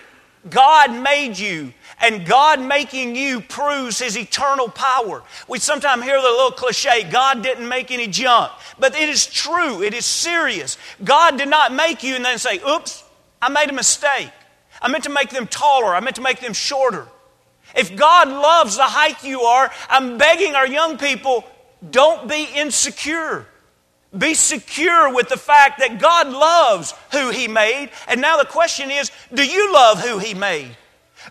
God 0.49 0.91
made 1.01 1.37
you, 1.39 1.73
and 2.01 2.25
God 2.25 2.59
making 2.59 3.15
you 3.15 3.39
proves 3.39 3.99
his 3.99 4.17
eternal 4.17 4.67
power. 4.67 5.23
We 5.47 5.59
sometimes 5.59 6.03
hear 6.03 6.17
the 6.17 6.27
little 6.27 6.51
cliche 6.51 7.03
God 7.09 7.41
didn't 7.41 7.67
make 7.67 7.91
any 7.91 8.07
junk, 8.07 8.51
but 8.77 8.93
it 8.93 9.07
is 9.07 9.25
true, 9.25 9.81
it 9.81 9.93
is 9.93 10.05
serious. 10.05 10.77
God 11.03 11.37
did 11.37 11.47
not 11.47 11.73
make 11.73 12.03
you 12.03 12.15
and 12.15 12.25
then 12.25 12.37
say, 12.39 12.59
Oops, 12.67 13.03
I 13.41 13.49
made 13.49 13.69
a 13.69 13.73
mistake. 13.73 14.31
I 14.81 14.89
meant 14.89 15.05
to 15.05 15.09
make 15.09 15.29
them 15.29 15.47
taller, 15.47 15.95
I 15.95 16.01
meant 16.01 16.17
to 16.17 16.21
make 16.21 16.39
them 16.41 16.53
shorter. 16.53 17.07
If 17.75 17.95
God 17.95 18.27
loves 18.27 18.75
the 18.75 18.83
height 18.83 19.23
you 19.23 19.41
are, 19.41 19.71
I'm 19.89 20.17
begging 20.17 20.55
our 20.55 20.67
young 20.67 20.97
people, 20.97 21.45
don't 21.89 22.27
be 22.27 22.47
insecure. 22.55 23.47
Be 24.17 24.33
secure 24.33 25.13
with 25.13 25.29
the 25.29 25.37
fact 25.37 25.79
that 25.79 25.99
God 25.99 26.27
loves 26.27 26.93
who 27.11 27.29
He 27.31 27.47
made. 27.47 27.89
And 28.07 28.21
now 28.21 28.37
the 28.37 28.45
question 28.45 28.91
is 28.91 29.11
do 29.33 29.45
you 29.45 29.73
love 29.73 29.99
who 29.99 30.19
He 30.19 30.33
made? 30.33 30.75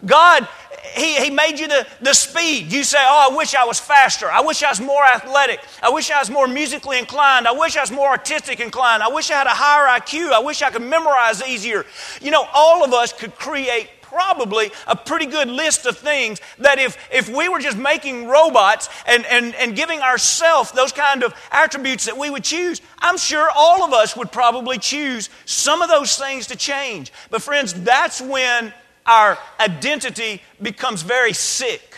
God, 0.05 0.49
he, 0.95 1.17
he 1.17 1.31
made 1.31 1.59
you 1.59 1.69
the, 1.69 1.87
the 2.01 2.15
speed. 2.15 2.73
You 2.73 2.83
say, 2.83 2.99
Oh, 3.01 3.29
I 3.31 3.37
wish 3.37 3.55
I 3.55 3.65
was 3.65 3.79
faster. 3.79 4.31
I 4.31 4.41
wish 4.41 4.63
I 4.63 4.71
was 4.71 4.81
more 4.81 5.05
athletic. 5.05 5.61
I 5.83 5.91
wish 5.91 6.11
I 6.11 6.19
was 6.19 6.31
more 6.31 6.47
musically 6.49 6.99
inclined. 6.99 7.47
I 7.47 7.53
wish 7.53 7.77
I 7.77 7.81
was 7.81 7.91
more 7.91 8.09
artistic 8.09 8.61
inclined. 8.61 9.03
I 9.03 9.09
wish 9.09 9.31
I 9.31 9.35
had 9.35 9.47
a 9.47 9.51
higher 9.51 10.01
IQ. 10.01 10.33
I 10.33 10.41
wish 10.41 10.63
I 10.63 10.71
could 10.71 10.83
memorize 10.83 11.43
easier. 11.47 11.85
You 12.21 12.31
know, 12.31 12.47
all 12.53 12.85
of 12.85 12.93
us 12.93 13.13
could 13.13 13.35
create 13.37 13.89
probably 14.13 14.71
a 14.87 14.95
pretty 14.95 15.27
good 15.27 15.49
list 15.49 15.87
of 15.87 15.99
things 15.99 16.41
that 16.59 16.79
if, 16.79 16.97
if 17.11 17.29
we 17.29 17.49
were 17.49 17.59
just 17.59 17.79
making 17.79 18.29
robots 18.29 18.89
and, 19.07 19.25
and, 19.27 19.55
and 19.57 19.75
giving 19.75 20.01
ourselves 20.01 20.71
those 20.73 20.93
kind 20.93 21.25
of 21.25 21.35
attributes 21.51 22.05
that 22.05 22.17
we 22.17 22.31
would 22.31 22.45
choose, 22.45 22.81
I'm 22.99 23.19
sure 23.19 23.49
all 23.57 23.83
of 23.83 23.93
us 23.93 24.17
would 24.17 24.31
probably 24.31 24.79
choose 24.79 25.31
some 25.47 25.83
of 25.83 25.89
those 25.89 26.17
things 26.17 26.47
to 26.49 26.57
change. 26.57 27.13
But, 27.31 27.43
friends, 27.43 27.73
that's 27.73 28.21
when 28.21 28.73
our 29.07 29.37
identity 29.59 30.43
becomes 30.61 31.03
very 31.03 31.33
sick 31.33 31.93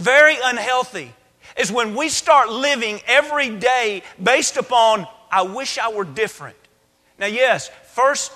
very 0.00 0.36
unhealthy, 0.42 1.12
is 1.58 1.70
when 1.70 1.94
we 1.94 2.08
start 2.08 2.48
living 2.48 3.00
every 3.06 3.50
day 3.50 4.02
based 4.20 4.56
upon, 4.56 5.06
I 5.30 5.42
wish 5.42 5.78
I 5.78 5.90
were 5.92 6.04
different. 6.04 6.56
Now, 7.18 7.26
yes, 7.26 7.70
first 7.92 8.32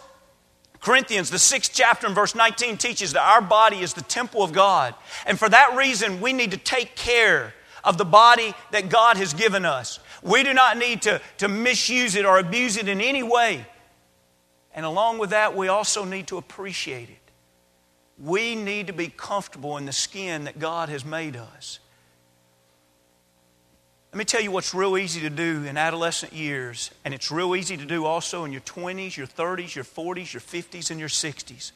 Corinthians, 0.85 1.31
the 1.31 1.39
sixth 1.39 1.73
chapter 1.73 2.07
and 2.07 2.15
verse 2.15 2.35
19 2.35 2.77
teaches 2.77 3.15
that 3.15 3.23
our 3.23 3.41
body 3.41 3.81
is 3.81 3.95
the 3.95 4.03
temple 4.03 4.43
of 4.43 4.53
God. 4.53 4.95
And 5.25 5.39
for 5.39 5.49
that 5.49 5.75
reason, 5.79 6.21
we 6.21 6.35
need 6.35 6.51
to 6.51 6.59
take 6.59 6.95
care 6.95 7.55
of 7.83 7.97
the 7.97 8.05
body 8.05 8.55
that 8.71 8.91
God 8.91 9.17
has 9.17 9.33
given 9.33 9.65
us. 9.65 9.99
We 10.23 10.43
do 10.43 10.53
not 10.53 10.77
need 10.77 11.01
to, 11.03 11.23
to 11.39 11.49
misuse 11.49 12.17
it 12.17 12.27
or 12.27 12.39
abuse 12.39 12.77
it 12.77 12.87
in 12.87 13.01
any 13.01 13.23
way. 13.23 13.65
And 14.75 14.85
along 14.85 15.17
with 15.17 15.31
that, 15.31 15.57
we 15.57 15.69
also 15.69 16.05
need 16.05 16.27
to 16.27 16.37
appreciate 16.37 17.09
it. 17.09 17.33
We 18.23 18.55
need 18.55 18.89
to 18.89 18.93
be 18.93 19.09
comfortable 19.09 19.79
in 19.79 19.87
the 19.87 19.93
skin 19.93 20.45
that 20.45 20.59
God 20.59 20.91
has 20.91 21.03
made 21.03 21.35
us. 21.35 21.79
Let 24.15 24.19
me 24.19 24.25
tell 24.27 24.41
you 24.41 24.53
what's 24.53 24.73
real 24.73 24.97
easy 24.97 25.23
to 25.23 25.29
do 25.29 25.65
in 25.65 25.77
adolescent 25.77 26.33
years, 26.33 26.93
and 27.05 27.13
it's 27.13 27.33
real 27.33 27.57
easy 27.57 27.77
to 27.77 27.85
do 27.85 28.05
also 28.05 28.45
in 28.45 28.53
your 28.53 28.61
20s, 28.61 29.17
your 29.17 29.27
30s, 29.27 29.75
your 29.75 29.85
40s, 29.85 30.33
your 30.33 30.41
50s, 30.41 30.93
and 30.93 31.01
your 31.01 31.09
60s. 31.09 31.73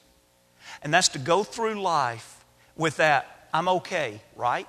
And 0.80 0.94
that's 0.94 1.08
to 1.08 1.18
go 1.18 1.42
through 1.42 1.82
life 1.82 2.44
with 2.76 2.98
that, 2.98 3.48
I'm 3.52 3.66
okay, 3.68 4.20
right? 4.36 4.68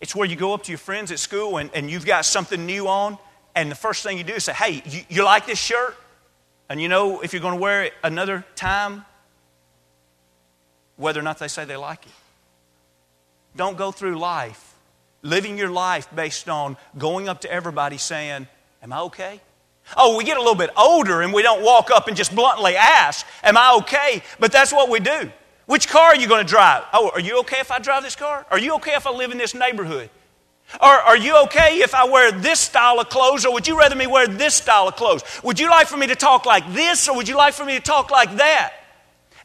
It's 0.00 0.14
where 0.14 0.24
you 0.24 0.36
go 0.36 0.54
up 0.54 0.62
to 0.62 0.70
your 0.70 0.78
friends 0.78 1.10
at 1.10 1.18
school 1.18 1.56
and, 1.56 1.70
and 1.74 1.90
you've 1.90 2.06
got 2.06 2.24
something 2.24 2.66
new 2.66 2.86
on, 2.86 3.18
and 3.56 3.68
the 3.68 3.74
first 3.74 4.04
thing 4.04 4.16
you 4.16 4.22
do 4.22 4.34
is 4.34 4.44
say, 4.44 4.52
Hey, 4.52 4.80
you, 4.86 5.00
you 5.08 5.24
like 5.24 5.46
this 5.46 5.58
shirt? 5.58 5.96
And 6.68 6.80
you 6.80 6.88
know 6.88 7.20
if 7.22 7.32
you're 7.32 7.42
going 7.42 7.56
to 7.56 7.60
wear 7.60 7.82
it 7.82 7.94
another 8.04 8.44
time, 8.54 9.04
whether 10.94 11.18
or 11.18 11.24
not 11.24 11.40
they 11.40 11.48
say 11.48 11.64
they 11.64 11.74
like 11.74 12.06
it. 12.06 12.12
Don't 13.56 13.76
go 13.76 13.90
through 13.90 14.20
life 14.20 14.71
living 15.22 15.56
your 15.56 15.70
life 15.70 16.08
based 16.14 16.48
on 16.48 16.76
going 16.98 17.28
up 17.28 17.40
to 17.42 17.50
everybody 17.50 17.98
saying, 17.98 18.46
Am 18.82 18.92
I 18.92 19.00
okay? 19.02 19.40
Oh, 19.96 20.16
we 20.16 20.24
get 20.24 20.36
a 20.36 20.40
little 20.40 20.54
bit 20.54 20.70
older 20.76 21.22
and 21.22 21.32
we 21.32 21.42
don't 21.42 21.64
walk 21.64 21.90
up 21.90 22.08
and 22.08 22.16
just 22.16 22.34
bluntly 22.34 22.76
ask, 22.76 23.26
Am 23.42 23.56
I 23.56 23.76
okay? 23.80 24.22
But 24.38 24.52
that's 24.52 24.72
what 24.72 24.90
we 24.90 25.00
do. 25.00 25.30
Which 25.66 25.88
car 25.88 26.08
are 26.08 26.16
you 26.16 26.28
going 26.28 26.44
to 26.44 26.50
drive? 26.50 26.84
Oh, 26.92 27.10
are 27.14 27.20
you 27.20 27.40
okay 27.40 27.60
if 27.60 27.70
I 27.70 27.78
drive 27.78 28.02
this 28.02 28.16
car? 28.16 28.44
Are 28.50 28.58
you 28.58 28.74
okay 28.76 28.94
if 28.94 29.06
I 29.06 29.12
live 29.12 29.30
in 29.30 29.38
this 29.38 29.54
neighborhood? 29.54 30.10
Or 30.80 30.88
are 30.88 31.16
you 31.16 31.36
okay 31.44 31.78
if 31.78 31.94
I 31.94 32.04
wear 32.04 32.32
this 32.32 32.58
style 32.58 32.98
of 32.98 33.08
clothes, 33.10 33.44
or 33.44 33.52
would 33.52 33.66
you 33.66 33.78
rather 33.78 33.94
me 33.94 34.06
wear 34.06 34.26
this 34.26 34.54
style 34.54 34.88
of 34.88 34.96
clothes? 34.96 35.22
Would 35.42 35.60
you 35.60 35.68
like 35.68 35.86
for 35.86 35.96
me 35.96 36.06
to 36.06 36.16
talk 36.16 36.46
like 36.46 36.70
this, 36.72 37.08
or 37.08 37.16
would 37.16 37.28
you 37.28 37.36
like 37.36 37.54
for 37.54 37.64
me 37.64 37.74
to 37.74 37.80
talk 37.80 38.10
like 38.10 38.36
that? 38.36 38.72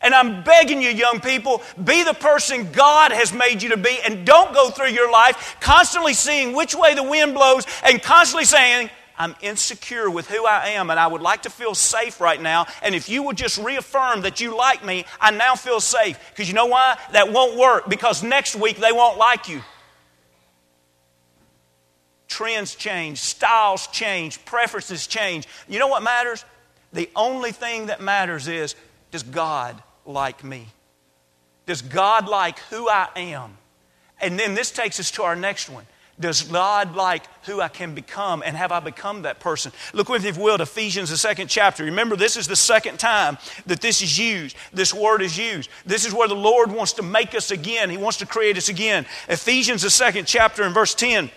And 0.01 0.13
I'm 0.13 0.43
begging 0.43 0.81
you, 0.81 0.89
young 0.89 1.19
people, 1.19 1.61
be 1.83 2.03
the 2.03 2.13
person 2.13 2.71
God 2.71 3.11
has 3.11 3.33
made 3.33 3.63
you 3.63 3.69
to 3.69 3.77
be 3.77 3.97
and 4.05 4.25
don't 4.25 4.53
go 4.53 4.69
through 4.69 4.89
your 4.89 5.11
life 5.11 5.57
constantly 5.59 6.13
seeing 6.13 6.55
which 6.55 6.75
way 6.75 6.93
the 6.93 7.03
wind 7.03 7.33
blows 7.33 7.65
and 7.83 8.01
constantly 8.01 8.45
saying, 8.45 8.89
I'm 9.17 9.35
insecure 9.41 10.09
with 10.09 10.29
who 10.29 10.45
I 10.45 10.69
am 10.69 10.91
and 10.91 10.99
I 10.99 11.07
would 11.07 11.21
like 11.21 11.43
to 11.43 11.49
feel 11.49 11.73
safe 11.73 12.21
right 12.21 12.39
now. 12.39 12.67
And 12.83 12.93
if 12.93 13.09
you 13.09 13.23
would 13.23 13.37
just 13.37 13.57
reaffirm 13.57 14.21
that 14.21 14.39
you 14.39 14.55
like 14.55 14.85
me, 14.85 15.05
I 15.19 15.31
now 15.31 15.55
feel 15.55 15.79
safe. 15.79 16.19
Because 16.29 16.47
you 16.47 16.53
know 16.53 16.67
why? 16.67 16.97
That 17.13 17.33
won't 17.33 17.57
work 17.57 17.89
because 17.89 18.21
next 18.21 18.55
week 18.55 18.77
they 18.77 18.91
won't 18.91 19.17
like 19.17 19.49
you. 19.49 19.61
Trends 22.27 22.75
change, 22.75 23.19
styles 23.19 23.87
change, 23.87 24.43
preferences 24.45 25.07
change. 25.07 25.47
You 25.67 25.79
know 25.79 25.87
what 25.87 26.03
matters? 26.03 26.45
The 26.93 27.09
only 27.15 27.51
thing 27.51 27.87
that 27.87 28.01
matters 28.01 28.47
is 28.47 28.75
does 29.11 29.23
God 29.23 29.81
like 30.07 30.43
me? 30.43 30.67
Does 31.65 31.81
God 31.81 32.27
like 32.27 32.59
who 32.59 32.89
I 32.89 33.09
am? 33.15 33.57
And 34.19 34.39
then 34.39 34.55
this 34.55 34.71
takes 34.71 34.99
us 34.99 35.11
to 35.11 35.23
our 35.23 35.35
next 35.35 35.69
one. 35.69 35.85
Does 36.19 36.41
God 36.41 36.95
like 36.95 37.23
who 37.45 37.61
I 37.61 37.67
can 37.67 37.93
become? 37.93 38.41
And 38.43 38.57
have 38.57 38.71
I 38.71 38.79
become 38.79 39.21
that 39.21 39.39
person? 39.39 39.71
Look 39.93 40.09
with 40.09 40.23
me, 40.23 40.29
if 40.29 40.37
you 40.37 40.43
will, 40.43 40.57
to 40.57 40.63
Ephesians, 40.63 41.11
the 41.11 41.17
second 41.17 41.47
chapter. 41.47 41.83
Remember, 41.83 42.15
this 42.15 42.37
is 42.37 42.47
the 42.47 42.55
second 42.55 42.97
time 42.97 43.37
that 43.67 43.81
this 43.81 44.01
is 44.01 44.17
used. 44.17 44.55
This 44.73 44.95
word 44.95 45.21
is 45.21 45.37
used. 45.37 45.69
This 45.85 46.07
is 46.07 46.13
where 46.13 46.27
the 46.27 46.33
Lord 46.33 46.71
wants 46.71 46.93
to 46.93 47.03
make 47.03 47.35
us 47.35 47.51
again. 47.51 47.91
He 47.91 47.97
wants 47.97 48.17
to 48.17 48.25
create 48.25 48.57
us 48.57 48.67
again. 48.67 49.05
Ephesians, 49.29 49.83
the 49.83 49.91
second 49.91 50.25
chapter, 50.25 50.63
and 50.63 50.73
verse 50.73 50.95
10. 50.95 51.29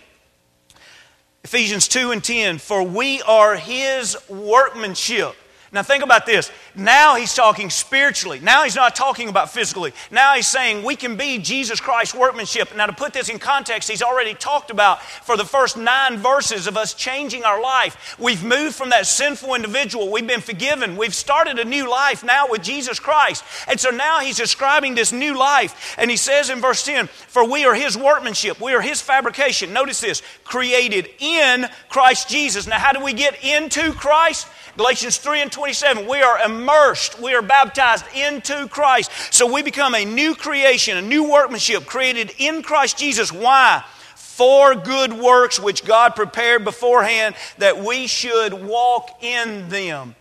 Ephesians 1.44 1.86
2 1.86 2.12
and 2.12 2.24
10. 2.24 2.56
For 2.56 2.82
we 2.82 3.20
are 3.22 3.56
His 3.56 4.16
workmanship 4.30 5.36
now, 5.72 5.84
think 5.84 6.02
about 6.02 6.26
this. 6.26 6.50
Now 6.74 7.14
he's 7.14 7.32
talking 7.32 7.70
spiritually. 7.70 8.40
Now 8.40 8.64
he's 8.64 8.74
not 8.74 8.96
talking 8.96 9.28
about 9.28 9.52
physically. 9.52 9.92
Now 10.10 10.34
he's 10.34 10.48
saying 10.48 10.84
we 10.84 10.96
can 10.96 11.14
be 11.14 11.38
Jesus 11.38 11.78
Christ's 11.78 12.12
workmanship. 12.12 12.74
Now, 12.76 12.86
to 12.86 12.92
put 12.92 13.12
this 13.12 13.28
in 13.28 13.38
context, 13.38 13.88
he's 13.88 14.02
already 14.02 14.34
talked 14.34 14.72
about 14.72 15.00
for 15.00 15.36
the 15.36 15.44
first 15.44 15.76
nine 15.76 16.18
verses 16.18 16.66
of 16.66 16.76
us 16.76 16.92
changing 16.92 17.44
our 17.44 17.62
life. 17.62 18.16
We've 18.18 18.42
moved 18.42 18.74
from 18.74 18.90
that 18.90 19.06
sinful 19.06 19.54
individual. 19.54 20.10
We've 20.10 20.26
been 20.26 20.40
forgiven. 20.40 20.96
We've 20.96 21.14
started 21.14 21.60
a 21.60 21.64
new 21.64 21.88
life 21.88 22.24
now 22.24 22.48
with 22.48 22.64
Jesus 22.64 22.98
Christ. 22.98 23.44
And 23.68 23.78
so 23.78 23.90
now 23.90 24.18
he's 24.18 24.38
describing 24.38 24.96
this 24.96 25.12
new 25.12 25.38
life. 25.38 25.94
And 25.98 26.10
he 26.10 26.16
says 26.16 26.50
in 26.50 26.60
verse 26.60 26.84
10 26.84 27.06
For 27.06 27.48
we 27.48 27.64
are 27.64 27.74
his 27.74 27.96
workmanship, 27.96 28.60
we 28.60 28.74
are 28.74 28.80
his 28.80 29.00
fabrication. 29.00 29.72
Notice 29.72 30.00
this 30.00 30.20
created 30.42 31.08
in 31.20 31.68
Christ 31.88 32.28
Jesus. 32.28 32.66
Now, 32.66 32.80
how 32.80 32.92
do 32.92 33.04
we 33.04 33.12
get 33.12 33.44
into 33.44 33.92
Christ? 33.92 34.48
Galatians 34.80 35.18
3 35.18 35.42
and 35.42 35.52
27, 35.52 36.08
we 36.08 36.22
are 36.22 36.38
immersed, 36.38 37.20
we 37.20 37.34
are 37.34 37.42
baptized 37.42 38.06
into 38.16 38.66
Christ. 38.68 39.10
So 39.30 39.52
we 39.52 39.62
become 39.62 39.94
a 39.94 40.06
new 40.06 40.34
creation, 40.34 40.96
a 40.96 41.02
new 41.02 41.30
workmanship 41.30 41.84
created 41.84 42.32
in 42.38 42.62
Christ 42.62 42.96
Jesus. 42.96 43.30
Why? 43.30 43.84
For 44.14 44.75
good 44.75 45.12
works 45.12 45.60
which 45.60 45.84
God 45.84 46.16
prepared 46.16 46.64
beforehand 46.64 47.34
that 47.58 47.84
we 47.84 48.06
should 48.06 48.54
walk 48.54 49.22
in 49.22 49.68
them. 49.68 50.14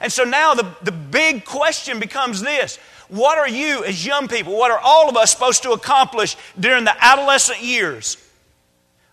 And 0.00 0.12
so 0.12 0.22
now 0.22 0.54
the, 0.54 0.72
the 0.84 0.92
big 0.92 1.44
question 1.44 1.98
becomes 1.98 2.40
this 2.40 2.76
What 3.08 3.36
are 3.36 3.48
you, 3.48 3.82
as 3.82 4.06
young 4.06 4.28
people, 4.28 4.56
what 4.56 4.70
are 4.70 4.78
all 4.78 5.08
of 5.08 5.16
us 5.16 5.32
supposed 5.32 5.64
to 5.64 5.72
accomplish 5.72 6.36
during 6.60 6.84
the 6.84 6.94
adolescent 7.04 7.64
years? 7.64 8.23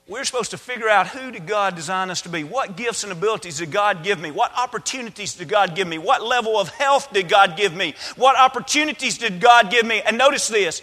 We're 0.08 0.26
supposed 0.26 0.52
to 0.52 0.58
figure 0.58 0.90
out 0.90 1.08
who 1.08 1.32
did 1.32 1.48
God 1.48 1.76
design 1.76 2.10
us 2.10 2.22
to 2.24 2.30
be? 2.30 2.44
What 2.44 2.76
gifts 2.76 3.04
and 3.04 3.12
abilities 3.12 3.60
did 3.60 3.72
God 3.72 4.04
give 4.04 4.20
me? 4.20 4.32
What 4.32 4.52
opportunities 4.58 5.36
did 5.36 5.48
God 5.48 5.76
give 5.76 5.88
me? 5.88 5.98
What 5.98 6.24
level 6.24 6.60
of 6.60 6.70
health 6.70 7.14
did 7.14 7.30
God 7.30 7.56
give 7.56 7.74
me? 7.74 7.94
What 8.16 8.38
opportunities 8.38 9.18
did 9.18 9.40
God 9.40 9.70
give 9.70 9.86
me? 9.86 10.02
And 10.02 10.18
notice 10.18 10.48
this. 10.48 10.82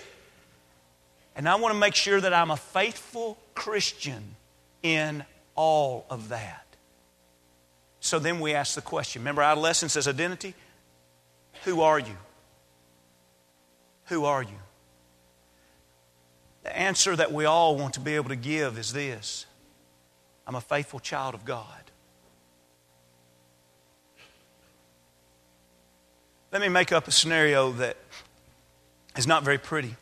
And 1.37 1.48
I 1.48 1.56
want 1.56 1.75
to 1.75 1.78
make 1.78 1.94
sure 1.94 2.20
that 2.20 2.32
I'm 2.32 2.50
a 2.50 2.56
faithful 2.56 3.38
Christian 3.54 4.37
in 4.82 5.25
all 5.54 6.06
of 6.08 6.30
that. 6.30 6.64
So 8.00 8.18
then 8.18 8.40
we 8.40 8.54
ask 8.54 8.75
the 8.75 8.82
question 8.82 9.22
remember, 9.22 9.42
adolescence 9.42 9.96
as 9.96 10.08
identity? 10.08 10.54
Who 11.64 11.80
are 11.82 11.98
you? 11.98 12.16
Who 14.06 14.25
are 14.25 14.42
you? 14.42 14.58
The 16.68 16.78
answer 16.78 17.16
that 17.16 17.32
we 17.32 17.46
all 17.46 17.76
want 17.76 17.94
to 17.94 18.00
be 18.00 18.16
able 18.16 18.28
to 18.28 18.37
give 18.37 18.76
is 18.76 18.92
this 18.92 19.46
I'm 20.46 20.54
a 20.54 20.60
faithful 20.60 21.00
child 21.00 21.34
of 21.34 21.46
God. 21.46 21.64
Let 26.52 26.60
me 26.60 26.68
make 26.68 26.92
up 26.92 27.08
a 27.08 27.10
scenario 27.10 27.72
that 27.72 27.96
is 29.16 29.26
not 29.26 29.44
very 29.44 29.56
pretty. 29.56 29.96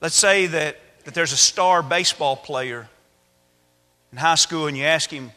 Let's 0.00 0.16
say 0.16 0.46
that, 0.46 0.78
that 1.04 1.12
there's 1.12 1.32
a 1.32 1.36
star 1.36 1.82
baseball 1.82 2.34
player 2.34 2.88
in 4.10 4.16
high 4.16 4.36
school 4.36 4.68
and 4.68 4.74
you 4.74 4.84
ask 4.84 5.10
him, 5.10 5.32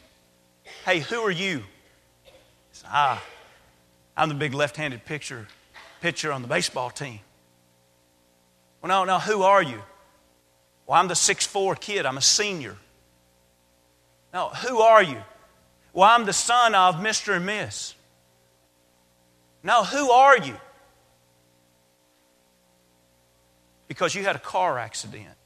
Hey, 0.86 1.00
who 1.00 1.20
are 1.20 1.30
you? 1.30 1.58
He 1.58 2.32
says, 2.72 2.88
Ah, 2.90 3.22
I'm 4.16 4.30
the 4.30 4.34
big 4.34 4.54
left 4.54 4.78
handed 4.78 5.04
pitcher, 5.04 5.46
pitcher 6.00 6.32
on 6.32 6.40
the 6.40 6.48
baseball 6.48 6.88
team. 6.88 7.20
Well, 8.88 9.04
no, 9.04 9.12
no, 9.12 9.18
who 9.18 9.42
are 9.42 9.62
you? 9.62 9.82
Well, 10.86 10.98
I'm 10.98 11.08
the 11.08 11.14
six-four 11.14 11.74
kid. 11.74 12.06
I'm 12.06 12.16
a 12.16 12.22
senior. 12.22 12.74
No, 14.32 14.48
who 14.48 14.78
are 14.78 15.02
you? 15.02 15.18
Well, 15.92 16.08
I'm 16.08 16.24
the 16.24 16.32
son 16.32 16.74
of 16.74 16.94
Mr. 16.96 17.36
and 17.36 17.44
Miss. 17.44 17.94
No, 19.62 19.84
who 19.84 20.10
are 20.10 20.38
you? 20.38 20.56
Because 23.88 24.14
you 24.14 24.24
had 24.24 24.36
a 24.36 24.38
car 24.38 24.78
accident. 24.78 25.36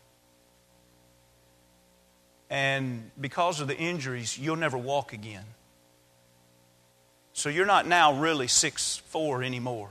And 2.48 3.10
because 3.20 3.60
of 3.60 3.66
the 3.66 3.76
injuries, 3.76 4.38
you'll 4.38 4.54
never 4.54 4.78
walk 4.78 5.12
again. 5.12 5.46
So 7.32 7.48
you're 7.48 7.66
not 7.66 7.88
now 7.88 8.20
really 8.20 8.46
six 8.46 8.98
four 9.08 9.42
anymore. 9.42 9.90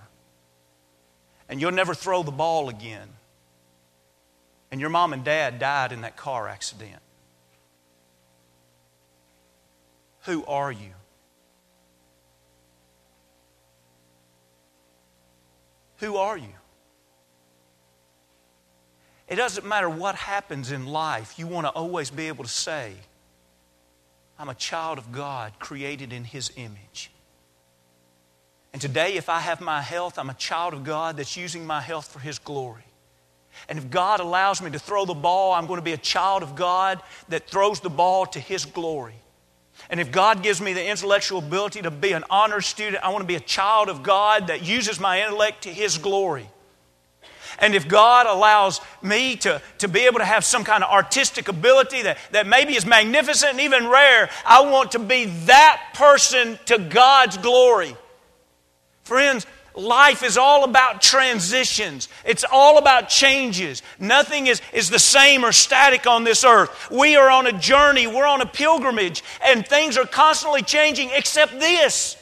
And 1.50 1.60
you'll 1.60 1.72
never 1.72 1.94
throw 1.94 2.24
the 2.24 2.32
ball 2.32 2.70
again 2.70 3.10
and 4.72 4.80
your 4.80 4.90
mom 4.90 5.14
and 5.14 5.24
dad 5.24 5.60
died 5.60 5.92
in 5.92 6.02
that 6.02 6.16
car 6.16 6.48
accident, 6.48 7.02
who 10.22 10.46
are 10.46 10.72
you? 10.72 10.94
Who 15.98 16.16
are 16.16 16.38
you? 16.38 16.54
It 19.28 19.36
doesn't 19.36 19.66
matter 19.66 19.90
what 19.90 20.16
happens 20.16 20.72
in 20.72 20.86
life, 20.86 21.38
you 21.38 21.48
want 21.48 21.66
to 21.66 21.72
always 21.72 22.10
be 22.10 22.28
able 22.28 22.44
to 22.44 22.50
say, 22.50 22.94
I'm 24.38 24.50
a 24.50 24.56
child 24.56 24.98
of 24.98 25.12
God 25.12 25.54
created 25.60 26.12
in 26.12 26.24
His 26.24 26.52
image. 26.56 27.12
And 28.74 28.82
today, 28.82 29.16
if 29.16 29.30
I 29.30 29.40
have 29.40 29.62
my 29.62 29.82
health, 29.82 30.18
I'm 30.18 30.30
a 30.30 30.34
child 30.34 30.74
of 30.74 30.84
God 30.84 31.18
that's 31.18 31.38
using 31.38 31.66
my 31.66 31.82
health 31.82 32.12
for 32.12 32.20
His 32.20 32.40
glory. 32.40 32.84
And 33.70 33.78
if 33.78 33.90
God 33.90 34.20
allows 34.20 34.62
me 34.62 34.72
to 34.72 34.80
throw 34.80 35.06
the 35.06 35.14
ball, 35.14 35.54
I'm 35.54 35.68
going 35.68 35.80
to 35.80 35.84
be 35.84 35.94
a 35.94 35.98
child 35.98 36.44
of 36.44 36.56
God 36.56 37.02
that 37.30 37.48
throws 37.48 37.80
the 37.80 37.90
ball 37.90 38.26
to 38.28 38.40
His 38.40 38.66
glory. 38.66 39.16
And 39.90 40.00
if 40.00 40.12
God 40.12 40.44
gives 40.44 40.62
me 40.62 40.74
the 40.74 40.86
intellectual 40.86 41.40
ability 41.40 41.82
to 41.82 41.92
be 41.92 42.12
an 42.12 42.24
honor 42.30 42.62
student, 42.62 43.04
I 43.04 43.10
want 43.10 43.22
to 43.22 43.28
be 43.28 43.36
a 43.36 43.40
child 43.40 43.90
of 43.90 44.04
God 44.04 44.48
that 44.48 44.64
uses 44.64 45.00
my 45.00 45.24
intellect 45.24 45.64
to 45.64 45.70
His 45.70 45.98
glory. 45.98 46.50
And 47.60 47.76
if 47.76 47.88
God 47.88 48.26
allows 48.26 48.82
me 49.02 49.36
to, 49.38 49.62
to 49.80 49.88
be 49.88 50.02
able 50.02 50.20
to 50.20 50.26
have 50.26 50.44
some 50.44 50.64
kind 50.64 50.84
of 50.84 50.90
artistic 50.90 51.48
ability 51.48 52.04
that, 52.04 52.18
that 52.32 52.48
maybe 52.48 52.76
is 52.76 52.86
magnificent 52.86 53.52
and 53.52 53.62
even 53.62 53.88
rare, 53.88 54.30
I 54.46 54.62
want 54.62 54.94
to 54.94 55.00
be 55.00 55.26
that 55.46 55.92
person 55.94 56.58
to 56.66 56.78
God's 56.80 57.38
glory. 57.38 57.96
Friends, 59.04 59.46
Life 59.74 60.24
is 60.24 60.38
all 60.38 60.64
about 60.66 61.02
transitions. 61.02 62.10
It's 62.26 62.44
all 62.50 62.78
about 62.78 63.08
changes. 63.08 63.82
Nothing 64.00 64.48
is, 64.48 64.62
is 64.74 64.90
the 64.90 65.00
same 65.00 65.46
or 65.46 65.52
static 65.52 66.06
on 66.06 66.24
this 66.24 66.44
earth. 66.44 66.90
We 66.92 67.16
are 67.16 67.30
on 67.30 67.48
a 67.48 67.54
journey, 67.54 68.06
we're 68.06 68.28
on 68.28 68.42
a 68.42 68.46
pilgrimage, 68.46 69.24
and 69.44 69.66
things 69.66 69.98
are 69.98 70.06
constantly 70.06 70.62
changing 70.62 71.10
except 71.14 71.54
this. 71.54 72.18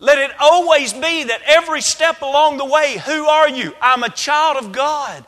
Let 0.00 0.18
it 0.18 0.30
always 0.40 0.92
be 0.92 1.24
that 1.24 1.42
every 1.44 1.82
step 1.82 2.22
along 2.22 2.56
the 2.56 2.64
way, 2.64 2.98
who 3.04 3.26
are 3.26 3.48
you? 3.48 3.74
I'm 3.80 4.02
a 4.02 4.08
child 4.08 4.56
of 4.56 4.72
God. 4.72 5.26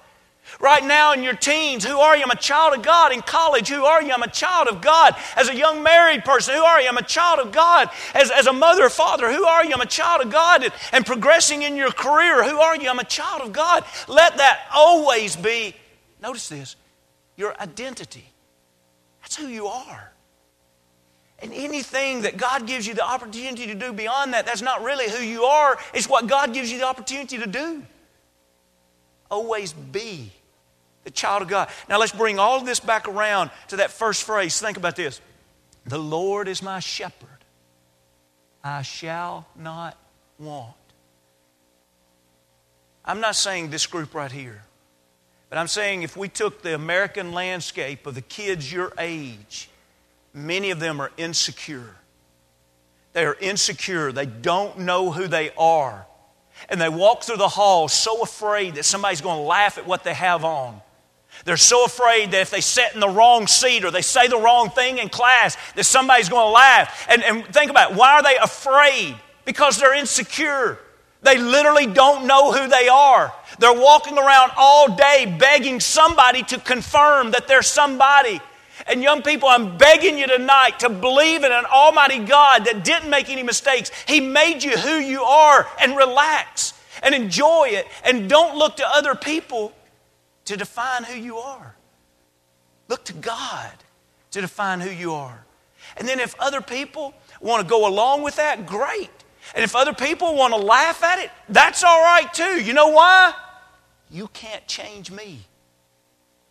Right 0.62 0.84
now 0.84 1.12
in 1.12 1.24
your 1.24 1.34
teens, 1.34 1.84
who 1.84 1.98
are 1.98 2.16
you? 2.16 2.22
I'm 2.22 2.30
a 2.30 2.36
child 2.36 2.76
of 2.76 2.82
God. 2.82 3.12
In 3.12 3.20
college, 3.20 3.68
who 3.68 3.84
are 3.84 4.00
you? 4.00 4.12
I'm 4.12 4.22
a 4.22 4.30
child 4.30 4.68
of 4.68 4.80
God. 4.80 5.16
As 5.36 5.48
a 5.48 5.56
young 5.56 5.82
married 5.82 6.24
person, 6.24 6.54
who 6.54 6.62
are 6.62 6.80
you? 6.80 6.88
I'm 6.88 6.96
a 6.96 7.02
child 7.02 7.40
of 7.40 7.50
God. 7.50 7.90
As, 8.14 8.30
as 8.30 8.46
a 8.46 8.52
mother 8.52 8.84
or 8.84 8.88
father, 8.88 9.32
who 9.32 9.44
are 9.44 9.64
you? 9.64 9.74
I'm 9.74 9.80
a 9.80 9.86
child 9.86 10.24
of 10.24 10.30
God. 10.30 10.62
And, 10.62 10.72
and 10.92 11.04
progressing 11.04 11.62
in 11.62 11.74
your 11.74 11.90
career, 11.90 12.48
who 12.48 12.60
are 12.60 12.76
you? 12.76 12.88
I'm 12.88 13.00
a 13.00 13.04
child 13.04 13.42
of 13.42 13.52
God. 13.52 13.84
Let 14.06 14.36
that 14.36 14.60
always 14.72 15.34
be, 15.34 15.74
notice 16.22 16.48
this, 16.48 16.76
your 17.36 17.60
identity. 17.60 18.30
That's 19.22 19.34
who 19.34 19.48
you 19.48 19.66
are. 19.66 20.12
And 21.40 21.52
anything 21.52 22.22
that 22.22 22.36
God 22.36 22.68
gives 22.68 22.86
you 22.86 22.94
the 22.94 23.04
opportunity 23.04 23.66
to 23.66 23.74
do 23.74 23.92
beyond 23.92 24.32
that, 24.34 24.46
that's 24.46 24.62
not 24.62 24.84
really 24.84 25.10
who 25.10 25.24
you 25.24 25.42
are. 25.42 25.76
It's 25.92 26.08
what 26.08 26.28
God 26.28 26.54
gives 26.54 26.70
you 26.70 26.78
the 26.78 26.86
opportunity 26.86 27.38
to 27.38 27.48
do. 27.48 27.82
Always 29.28 29.72
be 29.72 30.30
the 31.04 31.10
child 31.10 31.42
of 31.42 31.48
God. 31.48 31.68
Now 31.88 31.98
let's 31.98 32.12
bring 32.12 32.38
all 32.38 32.58
of 32.58 32.66
this 32.66 32.80
back 32.80 33.08
around 33.08 33.50
to 33.68 33.76
that 33.76 33.90
first 33.90 34.24
phrase. 34.24 34.60
Think 34.60 34.76
about 34.76 34.96
this 34.96 35.20
The 35.86 35.98
Lord 35.98 36.48
is 36.48 36.62
my 36.62 36.80
shepherd, 36.80 37.28
I 38.62 38.82
shall 38.82 39.46
not 39.56 39.96
want. 40.38 40.74
I'm 43.04 43.20
not 43.20 43.34
saying 43.34 43.70
this 43.70 43.86
group 43.86 44.14
right 44.14 44.30
here, 44.30 44.62
but 45.50 45.58
I'm 45.58 45.68
saying 45.68 46.02
if 46.02 46.16
we 46.16 46.28
took 46.28 46.62
the 46.62 46.74
American 46.74 47.32
landscape 47.32 48.06
of 48.06 48.14
the 48.14 48.22
kids 48.22 48.72
your 48.72 48.92
age, 48.96 49.68
many 50.32 50.70
of 50.70 50.78
them 50.78 51.00
are 51.00 51.10
insecure. 51.16 51.96
They 53.12 53.26
are 53.26 53.36
insecure. 53.40 54.12
They 54.12 54.26
don't 54.26 54.80
know 54.80 55.10
who 55.10 55.26
they 55.26 55.50
are. 55.58 56.06
And 56.68 56.80
they 56.80 56.88
walk 56.88 57.24
through 57.24 57.38
the 57.38 57.48
halls 57.48 57.92
so 57.92 58.22
afraid 58.22 58.76
that 58.76 58.84
somebody's 58.84 59.20
going 59.20 59.38
to 59.38 59.42
laugh 59.42 59.78
at 59.78 59.86
what 59.86 60.04
they 60.04 60.14
have 60.14 60.44
on. 60.44 60.80
They're 61.44 61.56
so 61.56 61.84
afraid 61.84 62.30
that 62.30 62.40
if 62.40 62.50
they 62.50 62.60
sit 62.60 62.94
in 62.94 63.00
the 63.00 63.08
wrong 63.08 63.46
seat 63.46 63.84
or 63.84 63.90
they 63.90 64.02
say 64.02 64.28
the 64.28 64.38
wrong 64.38 64.70
thing 64.70 64.98
in 64.98 65.08
class, 65.08 65.56
that 65.74 65.84
somebody's 65.84 66.28
going 66.28 66.46
to 66.46 66.52
laugh. 66.52 67.06
And, 67.08 67.22
and 67.24 67.44
think 67.46 67.70
about 67.70 67.92
it. 67.92 67.96
Why 67.96 68.12
are 68.14 68.22
they 68.22 68.36
afraid? 68.36 69.16
Because 69.44 69.78
they're 69.78 69.94
insecure. 69.94 70.78
They 71.22 71.38
literally 71.38 71.86
don't 71.86 72.26
know 72.26 72.52
who 72.52 72.68
they 72.68 72.88
are. 72.88 73.32
They're 73.58 73.72
walking 73.72 74.18
around 74.18 74.52
all 74.56 74.94
day 74.94 75.36
begging 75.38 75.80
somebody 75.80 76.42
to 76.44 76.58
confirm 76.58 77.32
that 77.32 77.48
they're 77.48 77.62
somebody. 77.62 78.40
And 78.86 79.02
young 79.02 79.22
people, 79.22 79.48
I'm 79.48 79.76
begging 79.76 80.18
you 80.18 80.26
tonight 80.26 80.80
to 80.80 80.88
believe 80.88 81.44
in 81.44 81.52
an 81.52 81.64
Almighty 81.66 82.18
God 82.20 82.64
that 82.64 82.84
didn't 82.84 83.10
make 83.10 83.30
any 83.30 83.42
mistakes. 83.42 83.90
He 84.06 84.20
made 84.20 84.62
you 84.62 84.76
who 84.76 84.96
you 84.96 85.22
are 85.22 85.68
and 85.80 85.96
relax 85.96 86.74
and 87.02 87.14
enjoy 87.14 87.68
it 87.70 87.86
and 88.04 88.28
don't 88.28 88.56
look 88.56 88.76
to 88.76 88.88
other 88.88 89.14
people 89.14 89.72
to 90.46 90.56
define 90.56 91.04
who 91.04 91.14
you 91.14 91.38
are. 91.38 91.74
Look 92.88 93.04
to 93.06 93.12
God 93.12 93.72
to 94.32 94.40
define 94.40 94.80
who 94.80 94.90
you 94.90 95.12
are. 95.12 95.44
And 95.96 96.08
then 96.08 96.20
if 96.20 96.34
other 96.38 96.60
people 96.60 97.14
want 97.40 97.62
to 97.62 97.68
go 97.68 97.86
along 97.86 98.22
with 98.22 98.36
that, 98.36 98.66
great. 98.66 99.10
And 99.54 99.64
if 99.64 99.74
other 99.74 99.92
people 99.92 100.34
want 100.36 100.54
to 100.54 100.60
laugh 100.60 101.02
at 101.02 101.18
it, 101.18 101.30
that's 101.48 101.82
all 101.84 102.02
right 102.02 102.32
too. 102.32 102.62
You 102.62 102.72
know 102.72 102.88
why? 102.88 103.34
You 104.10 104.28
can't 104.28 104.66
change 104.66 105.10
me. 105.10 105.40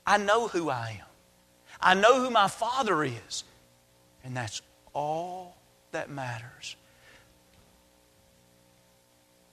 I 0.06 0.18
know 0.18 0.48
who 0.48 0.70
I 0.70 0.98
am. 1.00 1.08
I 1.80 1.94
know 1.94 2.22
who 2.22 2.30
my 2.30 2.48
Father 2.48 3.04
is. 3.04 3.44
And 4.24 4.36
that's 4.36 4.62
all 4.94 5.56
that 5.92 6.10
matters. 6.10 6.76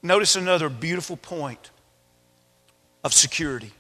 Notice 0.02 0.36
another 0.36 0.68
beautiful 0.68 1.16
point 1.16 1.70
of 3.02 3.12
security 3.12 3.72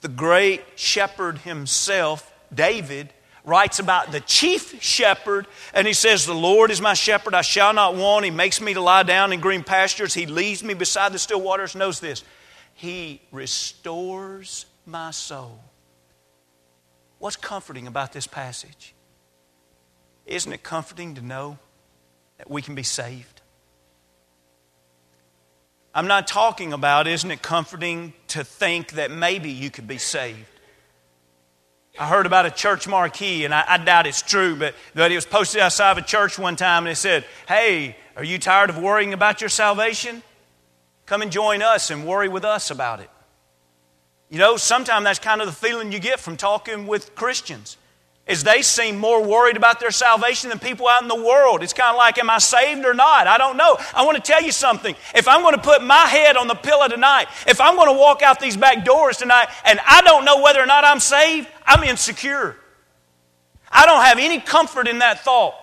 the 0.00 0.08
great 0.08 0.62
shepherd 0.76 1.38
himself, 1.38 2.32
David, 2.52 3.12
writes 3.44 3.78
about 3.78 4.12
the 4.12 4.20
chief 4.20 4.82
shepherd, 4.82 5.46
and 5.74 5.86
he 5.86 5.92
says, 5.92 6.26
The 6.26 6.34
Lord 6.34 6.70
is 6.70 6.80
my 6.80 6.94
shepherd, 6.94 7.34
I 7.34 7.42
shall 7.42 7.72
not 7.72 7.94
want. 7.94 8.24
He 8.24 8.30
makes 8.30 8.60
me 8.60 8.74
to 8.74 8.80
lie 8.80 9.02
down 9.02 9.32
in 9.32 9.40
green 9.40 9.62
pastures, 9.62 10.14
He 10.14 10.26
leads 10.26 10.62
me 10.62 10.74
beside 10.74 11.12
the 11.12 11.18
still 11.18 11.40
waters. 11.40 11.74
Knows 11.74 12.00
this, 12.00 12.24
He 12.74 13.20
restores 13.30 14.66
my 14.86 15.10
soul. 15.10 15.60
What's 17.18 17.36
comforting 17.36 17.86
about 17.86 18.12
this 18.12 18.26
passage? 18.26 18.94
Isn't 20.24 20.52
it 20.52 20.62
comforting 20.62 21.16
to 21.16 21.22
know 21.22 21.58
that 22.38 22.48
we 22.48 22.62
can 22.62 22.74
be 22.74 22.82
saved? 22.82 23.39
I'm 25.94 26.06
not 26.06 26.28
talking 26.28 26.72
about, 26.72 27.08
isn't 27.08 27.30
it 27.30 27.42
comforting 27.42 28.12
to 28.28 28.44
think 28.44 28.92
that 28.92 29.10
maybe 29.10 29.50
you 29.50 29.70
could 29.70 29.88
be 29.88 29.98
saved? 29.98 30.46
I 31.98 32.06
heard 32.06 32.26
about 32.26 32.46
a 32.46 32.50
church 32.50 32.86
marquee, 32.86 33.44
and 33.44 33.52
I, 33.52 33.64
I, 33.66 33.76
doubt 33.78 34.06
it's 34.06 34.22
true, 34.22 34.54
but, 34.54 34.74
but 34.94 35.10
it 35.10 35.16
was 35.16 35.26
posted 35.26 35.60
outside 35.60 35.92
of 35.92 35.98
a 35.98 36.02
church 36.02 36.38
one 36.38 36.54
time, 36.54 36.84
and 36.84 36.92
it 36.92 36.96
said, 36.96 37.24
Hey, 37.48 37.96
are 38.16 38.22
you 38.22 38.38
tired 38.38 38.70
of 38.70 38.78
worrying 38.78 39.12
about 39.12 39.40
your 39.40 39.50
salvation? 39.50 40.22
Come 41.06 41.22
and 41.22 41.32
join 41.32 41.60
us 41.60 41.90
and 41.90 42.06
worry 42.06 42.28
with 42.28 42.44
us 42.44 42.70
about 42.70 43.00
it. 43.00 43.10
You 44.28 44.38
know, 44.38 44.56
sometimes 44.56 45.04
that's 45.04 45.18
kind 45.18 45.40
of 45.40 45.48
the 45.48 45.52
feeling 45.52 45.90
you 45.90 45.98
get 45.98 46.20
from 46.20 46.36
talking 46.36 46.86
with 46.86 47.16
Christians 47.16 47.76
is 48.30 48.44
they 48.44 48.62
seem 48.62 48.96
more 48.96 49.22
worried 49.22 49.56
about 49.56 49.80
their 49.80 49.90
salvation 49.90 50.50
than 50.50 50.58
people 50.58 50.86
out 50.88 51.02
in 51.02 51.08
the 51.08 51.22
world. 51.22 51.62
It's 51.62 51.72
kind 51.72 51.90
of 51.90 51.96
like, 51.96 52.18
am 52.18 52.30
I 52.30 52.38
saved 52.38 52.84
or 52.84 52.94
not? 52.94 53.26
I 53.26 53.36
don't 53.36 53.56
know. 53.56 53.76
I 53.94 54.04
want 54.04 54.16
to 54.16 54.22
tell 54.22 54.40
you 54.42 54.52
something. 54.52 54.94
If 55.14 55.26
I'm 55.26 55.42
going 55.42 55.54
to 55.54 55.60
put 55.60 55.82
my 55.82 56.06
head 56.06 56.36
on 56.36 56.46
the 56.46 56.54
pillow 56.54 56.86
tonight, 56.88 57.26
if 57.46 57.60
I'm 57.60 57.74
going 57.74 57.88
to 57.88 57.98
walk 57.98 58.22
out 58.22 58.38
these 58.38 58.56
back 58.56 58.84
doors 58.84 59.16
tonight 59.16 59.48
and 59.64 59.80
I 59.86 60.02
don't 60.02 60.24
know 60.24 60.40
whether 60.40 60.60
or 60.60 60.66
not 60.66 60.84
I'm 60.84 61.00
saved, 61.00 61.48
I'm 61.66 61.82
insecure. 61.82 62.56
I 63.70 63.86
don't 63.86 64.04
have 64.04 64.18
any 64.18 64.40
comfort 64.40 64.88
in 64.88 65.00
that 65.00 65.24
thought. 65.24 65.54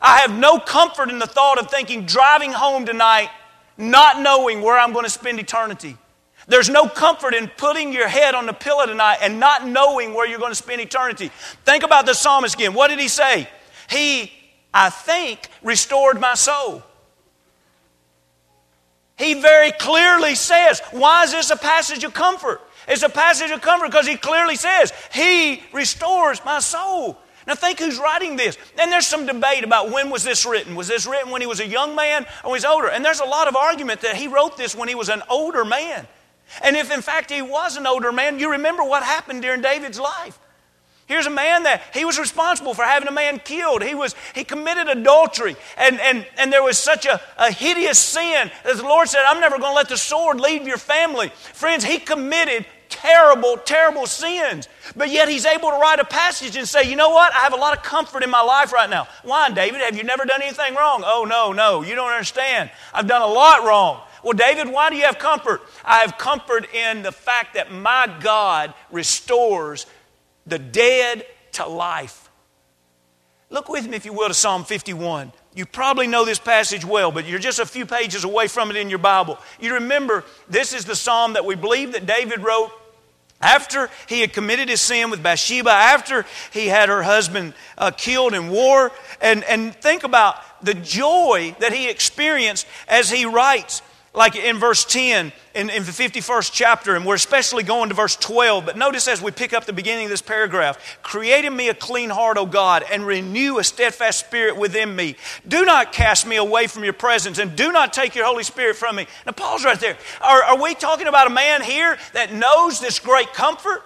I 0.00 0.20
have 0.20 0.36
no 0.36 0.58
comfort 0.58 1.10
in 1.10 1.18
the 1.18 1.26
thought 1.26 1.58
of 1.58 1.70
thinking 1.70 2.06
driving 2.06 2.52
home 2.52 2.86
tonight, 2.86 3.30
not 3.78 4.20
knowing 4.20 4.62
where 4.62 4.78
I'm 4.78 4.92
going 4.92 5.04
to 5.04 5.10
spend 5.10 5.38
eternity. 5.38 5.96
There's 6.48 6.68
no 6.68 6.88
comfort 6.88 7.34
in 7.34 7.48
putting 7.48 7.92
your 7.92 8.08
head 8.08 8.34
on 8.34 8.46
the 8.46 8.52
pillow 8.52 8.86
tonight 8.86 9.18
and 9.20 9.40
not 9.40 9.66
knowing 9.66 10.14
where 10.14 10.26
you're 10.26 10.38
going 10.38 10.52
to 10.52 10.56
spend 10.56 10.80
eternity. 10.80 11.30
Think 11.64 11.82
about 11.82 12.06
the 12.06 12.14
psalmist 12.14 12.54
again. 12.54 12.72
What 12.72 12.88
did 12.88 13.00
he 13.00 13.08
say? 13.08 13.48
He, 13.90 14.32
I 14.72 14.90
think, 14.90 15.48
restored 15.62 16.20
my 16.20 16.34
soul. 16.34 16.82
He 19.18 19.34
very 19.34 19.72
clearly 19.72 20.34
says, 20.34 20.80
why 20.92 21.24
is 21.24 21.32
this 21.32 21.50
a 21.50 21.56
passage 21.56 22.04
of 22.04 22.14
comfort? 22.14 22.60
It's 22.88 23.02
a 23.02 23.08
passage 23.08 23.50
of 23.50 23.60
comfort 23.60 23.90
because 23.90 24.06
he 24.06 24.16
clearly 24.16 24.56
says, 24.56 24.92
He 25.12 25.62
restores 25.72 26.44
my 26.44 26.60
soul. 26.60 27.18
Now 27.46 27.54
think 27.54 27.78
who's 27.78 27.98
writing 27.98 28.36
this. 28.36 28.58
And 28.80 28.90
there's 28.90 29.06
some 29.06 29.26
debate 29.26 29.64
about 29.64 29.90
when 29.90 30.10
was 30.10 30.24
this 30.24 30.44
written. 30.44 30.74
Was 30.74 30.88
this 30.88 31.06
written 31.06 31.30
when 31.30 31.40
he 31.40 31.46
was 31.46 31.60
a 31.60 31.66
young 31.66 31.94
man 31.94 32.24
or 32.44 32.50
when 32.50 32.60
he 32.60 32.64
was 32.64 32.64
older? 32.64 32.88
And 32.88 33.04
there's 33.04 33.20
a 33.20 33.24
lot 33.24 33.48
of 33.48 33.56
argument 33.56 34.00
that 34.00 34.16
he 34.16 34.28
wrote 34.28 34.56
this 34.56 34.74
when 34.74 34.88
he 34.88 34.94
was 34.94 35.08
an 35.08 35.22
older 35.28 35.64
man. 35.64 36.06
And 36.62 36.76
if 36.76 36.90
in 36.90 37.02
fact 37.02 37.30
he 37.30 37.42
was 37.42 37.76
an 37.76 37.86
older 37.86 38.12
man, 38.12 38.38
you 38.38 38.52
remember 38.52 38.82
what 38.82 39.02
happened 39.02 39.42
during 39.42 39.62
David's 39.62 40.00
life. 40.00 40.38
Here's 41.06 41.26
a 41.26 41.30
man 41.30 41.62
that 41.62 41.82
he 41.94 42.04
was 42.04 42.18
responsible 42.18 42.74
for 42.74 42.82
having 42.82 43.06
a 43.06 43.12
man 43.12 43.38
killed. 43.38 43.82
He, 43.84 43.94
was, 43.94 44.16
he 44.34 44.42
committed 44.42 44.88
adultery, 44.88 45.54
and, 45.76 46.00
and, 46.00 46.26
and 46.36 46.52
there 46.52 46.64
was 46.64 46.78
such 46.78 47.06
a, 47.06 47.20
a 47.38 47.52
hideous 47.52 47.98
sin 47.98 48.50
that 48.64 48.76
the 48.76 48.82
Lord 48.82 49.08
said, 49.08 49.22
I'm 49.24 49.40
never 49.40 49.56
going 49.58 49.70
to 49.70 49.76
let 49.76 49.88
the 49.88 49.96
sword 49.96 50.40
leave 50.40 50.66
your 50.66 50.78
family. 50.78 51.28
Friends, 51.28 51.84
he 51.84 52.00
committed 52.00 52.66
terrible, 52.88 53.56
terrible 53.58 54.06
sins. 54.06 54.68
But 54.96 55.10
yet 55.10 55.28
he's 55.28 55.46
able 55.46 55.70
to 55.70 55.76
write 55.76 56.00
a 56.00 56.04
passage 56.04 56.56
and 56.56 56.66
say, 56.66 56.88
you 56.88 56.96
know 56.96 57.10
what? 57.10 57.32
I 57.34 57.38
have 57.38 57.52
a 57.52 57.56
lot 57.56 57.76
of 57.76 57.84
comfort 57.84 58.24
in 58.24 58.30
my 58.30 58.42
life 58.42 58.72
right 58.72 58.90
now. 58.90 59.06
Why, 59.22 59.50
David? 59.50 59.82
Have 59.82 59.96
you 59.96 60.02
never 60.02 60.24
done 60.24 60.42
anything 60.42 60.74
wrong? 60.74 61.02
Oh, 61.04 61.24
no, 61.28 61.52
no. 61.52 61.82
You 61.82 61.94
don't 61.94 62.10
understand. 62.10 62.70
I've 62.92 63.06
done 63.06 63.22
a 63.22 63.26
lot 63.26 63.64
wrong. 63.64 64.02
Well, 64.26 64.32
David, 64.32 64.68
why 64.70 64.90
do 64.90 64.96
you 64.96 65.04
have 65.04 65.20
comfort? 65.20 65.62
I 65.84 65.98
have 65.98 66.18
comfort 66.18 66.74
in 66.74 67.02
the 67.04 67.12
fact 67.12 67.54
that 67.54 67.70
my 67.70 68.12
God 68.18 68.74
restores 68.90 69.86
the 70.48 70.58
dead 70.58 71.24
to 71.52 71.66
life. 71.68 72.28
Look 73.50 73.68
with 73.68 73.86
me, 73.86 73.94
if 73.94 74.04
you 74.04 74.12
will, 74.12 74.26
to 74.26 74.34
Psalm 74.34 74.64
51. 74.64 75.30
You 75.54 75.64
probably 75.64 76.08
know 76.08 76.24
this 76.24 76.40
passage 76.40 76.84
well, 76.84 77.12
but 77.12 77.24
you're 77.24 77.38
just 77.38 77.60
a 77.60 77.66
few 77.66 77.86
pages 77.86 78.24
away 78.24 78.48
from 78.48 78.68
it 78.70 78.76
in 78.76 78.90
your 78.90 78.98
Bible. 78.98 79.38
You 79.60 79.74
remember 79.74 80.24
this 80.48 80.72
is 80.72 80.84
the 80.84 80.96
psalm 80.96 81.34
that 81.34 81.44
we 81.44 81.54
believe 81.54 81.92
that 81.92 82.04
David 82.04 82.40
wrote 82.40 82.72
after 83.40 83.88
he 84.08 84.22
had 84.22 84.32
committed 84.32 84.68
his 84.68 84.80
sin 84.80 85.08
with 85.08 85.22
Bathsheba, 85.22 85.70
after 85.70 86.26
he 86.50 86.66
had 86.66 86.88
her 86.88 87.04
husband 87.04 87.54
uh, 87.78 87.92
killed 87.92 88.34
in 88.34 88.48
war. 88.48 88.90
And, 89.20 89.44
and 89.44 89.72
think 89.76 90.02
about 90.02 90.34
the 90.64 90.74
joy 90.74 91.54
that 91.60 91.72
he 91.72 91.88
experienced 91.88 92.66
as 92.88 93.08
he 93.08 93.24
writes 93.24 93.82
like 94.16 94.34
in 94.34 94.56
verse 94.58 94.84
10 94.86 95.30
in, 95.54 95.70
in 95.70 95.84
the 95.84 95.92
51st 95.92 96.50
chapter, 96.50 96.96
and 96.96 97.04
we're 97.04 97.14
especially 97.14 97.62
going 97.62 97.90
to 97.90 97.94
verse 97.94 98.16
12. 98.16 98.64
But 98.64 98.76
notice 98.76 99.06
as 99.08 99.20
we 99.20 99.30
pick 99.30 99.52
up 99.52 99.66
the 99.66 99.74
beginning 99.74 100.06
of 100.06 100.10
this 100.10 100.22
paragraph 100.22 100.78
Create 101.02 101.44
in 101.44 101.54
me 101.54 101.68
a 101.68 101.74
clean 101.74 102.10
heart, 102.10 102.38
O 102.38 102.46
God, 102.46 102.82
and 102.90 103.06
renew 103.06 103.58
a 103.58 103.64
steadfast 103.64 104.18
spirit 104.18 104.56
within 104.56 104.96
me. 104.96 105.16
Do 105.46 105.64
not 105.64 105.92
cast 105.92 106.26
me 106.26 106.36
away 106.36 106.66
from 106.66 106.82
your 106.82 106.94
presence, 106.94 107.38
and 107.38 107.54
do 107.54 107.70
not 107.70 107.92
take 107.92 108.14
your 108.14 108.24
Holy 108.24 108.42
Spirit 108.42 108.76
from 108.76 108.96
me. 108.96 109.06
Now, 109.26 109.32
Paul's 109.32 109.64
right 109.64 109.78
there. 109.78 109.96
Are, 110.22 110.42
are 110.42 110.62
we 110.62 110.74
talking 110.74 111.06
about 111.06 111.26
a 111.26 111.30
man 111.30 111.62
here 111.62 111.98
that 112.14 112.32
knows 112.32 112.80
this 112.80 112.98
great 112.98 113.34
comfort? 113.34 113.84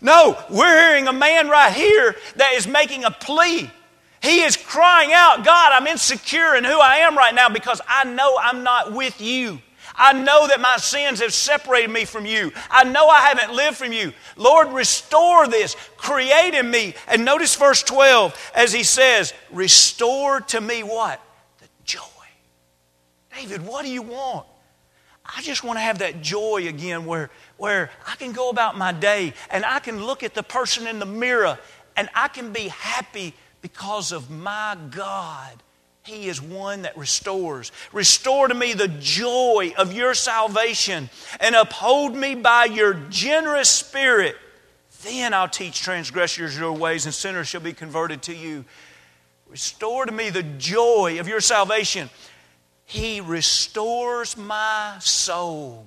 No, 0.00 0.38
we're 0.50 0.88
hearing 0.88 1.08
a 1.08 1.12
man 1.12 1.48
right 1.48 1.72
here 1.72 2.14
that 2.36 2.52
is 2.54 2.66
making 2.66 3.04
a 3.04 3.10
plea. 3.10 3.70
He 4.24 4.40
is 4.40 4.56
crying 4.56 5.12
out, 5.12 5.44
God, 5.44 5.72
I'm 5.72 5.86
insecure 5.86 6.54
in 6.54 6.64
who 6.64 6.80
I 6.80 6.96
am 6.96 7.14
right 7.14 7.34
now 7.34 7.50
because 7.50 7.82
I 7.86 8.04
know 8.04 8.38
I'm 8.40 8.62
not 8.62 8.90
with 8.92 9.20
you. 9.20 9.60
I 9.94 10.14
know 10.14 10.48
that 10.48 10.62
my 10.62 10.78
sins 10.78 11.20
have 11.20 11.34
separated 11.34 11.90
me 11.90 12.06
from 12.06 12.24
you. 12.24 12.50
I 12.70 12.84
know 12.84 13.06
I 13.06 13.20
haven't 13.20 13.54
lived 13.54 13.76
from 13.76 13.92
you. 13.92 14.14
Lord, 14.36 14.68
restore 14.72 15.46
this. 15.46 15.76
Create 15.98 16.54
in 16.54 16.70
me. 16.70 16.94
And 17.06 17.26
notice 17.26 17.54
verse 17.54 17.82
12 17.82 18.52
as 18.54 18.72
he 18.72 18.82
says, 18.82 19.34
Restore 19.52 20.40
to 20.40 20.60
me 20.60 20.82
what? 20.82 21.20
The 21.58 21.68
joy. 21.84 22.00
David, 23.36 23.66
what 23.66 23.84
do 23.84 23.90
you 23.90 24.02
want? 24.02 24.46
I 25.36 25.42
just 25.42 25.64
want 25.64 25.76
to 25.76 25.82
have 25.82 25.98
that 25.98 26.22
joy 26.22 26.66
again 26.66 27.04
where, 27.04 27.28
where 27.58 27.90
I 28.06 28.16
can 28.16 28.32
go 28.32 28.48
about 28.48 28.78
my 28.78 28.92
day 28.92 29.34
and 29.50 29.66
I 29.66 29.80
can 29.80 30.02
look 30.02 30.22
at 30.22 30.32
the 30.32 30.42
person 30.42 30.86
in 30.86 30.98
the 30.98 31.06
mirror 31.06 31.58
and 31.94 32.08
I 32.14 32.28
can 32.28 32.54
be 32.54 32.68
happy 32.68 33.34
because 33.64 34.12
of 34.12 34.28
my 34.28 34.76
God. 34.90 35.62
He 36.02 36.28
is 36.28 36.42
one 36.42 36.82
that 36.82 36.98
restores. 36.98 37.72
Restore 37.94 38.48
to 38.48 38.54
me 38.54 38.74
the 38.74 38.88
joy 38.88 39.72
of 39.78 39.94
your 39.94 40.12
salvation 40.12 41.08
and 41.40 41.54
uphold 41.54 42.14
me 42.14 42.34
by 42.34 42.66
your 42.66 42.92
generous 43.08 43.70
spirit. 43.70 44.36
Then 45.02 45.32
I'll 45.32 45.48
teach 45.48 45.80
transgressors 45.80 46.58
your 46.58 46.72
ways 46.72 47.06
and 47.06 47.14
sinners 47.14 47.48
shall 47.48 47.62
be 47.62 47.72
converted 47.72 48.20
to 48.24 48.34
you. 48.36 48.66
Restore 49.48 50.04
to 50.04 50.12
me 50.12 50.28
the 50.28 50.42
joy 50.42 51.18
of 51.18 51.26
your 51.26 51.40
salvation. 51.40 52.10
He 52.84 53.22
restores 53.22 54.36
my 54.36 54.96
soul. 55.00 55.86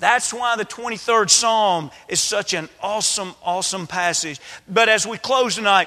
That's 0.00 0.34
why 0.34 0.56
the 0.56 0.64
23rd 0.64 1.30
Psalm 1.30 1.92
is 2.08 2.18
such 2.18 2.52
an 2.52 2.68
awesome, 2.82 3.36
awesome 3.44 3.86
passage. 3.86 4.40
But 4.68 4.88
as 4.88 5.06
we 5.06 5.18
close 5.18 5.54
tonight, 5.54 5.86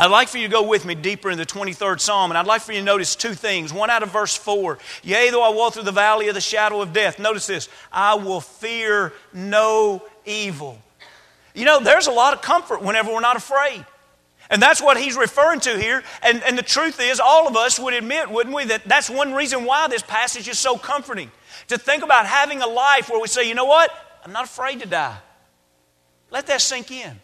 I'd 0.00 0.12
like 0.12 0.28
for 0.28 0.38
you 0.38 0.46
to 0.46 0.52
go 0.52 0.62
with 0.62 0.84
me 0.84 0.94
deeper 0.94 1.28
in 1.28 1.38
the 1.38 1.46
23rd 1.46 1.98
Psalm, 1.98 2.30
and 2.30 2.38
I'd 2.38 2.46
like 2.46 2.62
for 2.62 2.70
you 2.70 2.78
to 2.78 2.84
notice 2.84 3.16
two 3.16 3.34
things. 3.34 3.72
One 3.72 3.90
out 3.90 4.04
of 4.04 4.10
verse 4.10 4.36
4 4.36 4.78
Yea, 5.02 5.30
though 5.30 5.42
I 5.42 5.48
walk 5.48 5.74
through 5.74 5.82
the 5.82 5.92
valley 5.92 6.28
of 6.28 6.36
the 6.36 6.40
shadow 6.40 6.80
of 6.80 6.92
death. 6.92 7.18
Notice 7.18 7.48
this 7.48 7.68
I 7.90 8.14
will 8.14 8.40
fear 8.40 9.12
no 9.32 10.04
evil. 10.24 10.78
You 11.52 11.64
know, 11.64 11.80
there's 11.80 12.06
a 12.06 12.12
lot 12.12 12.32
of 12.32 12.42
comfort 12.42 12.80
whenever 12.80 13.12
we're 13.12 13.20
not 13.20 13.36
afraid. 13.36 13.84
And 14.50 14.62
that's 14.62 14.80
what 14.80 14.96
he's 14.96 15.16
referring 15.16 15.60
to 15.60 15.76
here. 15.76 16.04
And, 16.22 16.42
and 16.44 16.56
the 16.56 16.62
truth 16.62 17.00
is, 17.00 17.18
all 17.18 17.48
of 17.48 17.56
us 17.56 17.78
would 17.80 17.92
admit, 17.92 18.30
wouldn't 18.30 18.54
we, 18.54 18.66
that 18.66 18.84
that's 18.86 19.10
one 19.10 19.34
reason 19.34 19.64
why 19.64 19.88
this 19.88 20.02
passage 20.02 20.48
is 20.48 20.58
so 20.58 20.78
comforting. 20.78 21.30
To 21.68 21.76
think 21.76 22.04
about 22.04 22.24
having 22.24 22.62
a 22.62 22.66
life 22.66 23.10
where 23.10 23.20
we 23.20 23.26
say, 23.26 23.48
you 23.48 23.54
know 23.54 23.66
what? 23.66 23.90
I'm 24.24 24.32
not 24.32 24.44
afraid 24.44 24.80
to 24.80 24.88
die. 24.88 25.18
Let 26.30 26.46
that 26.46 26.60
sink 26.60 26.92
in 26.92 27.20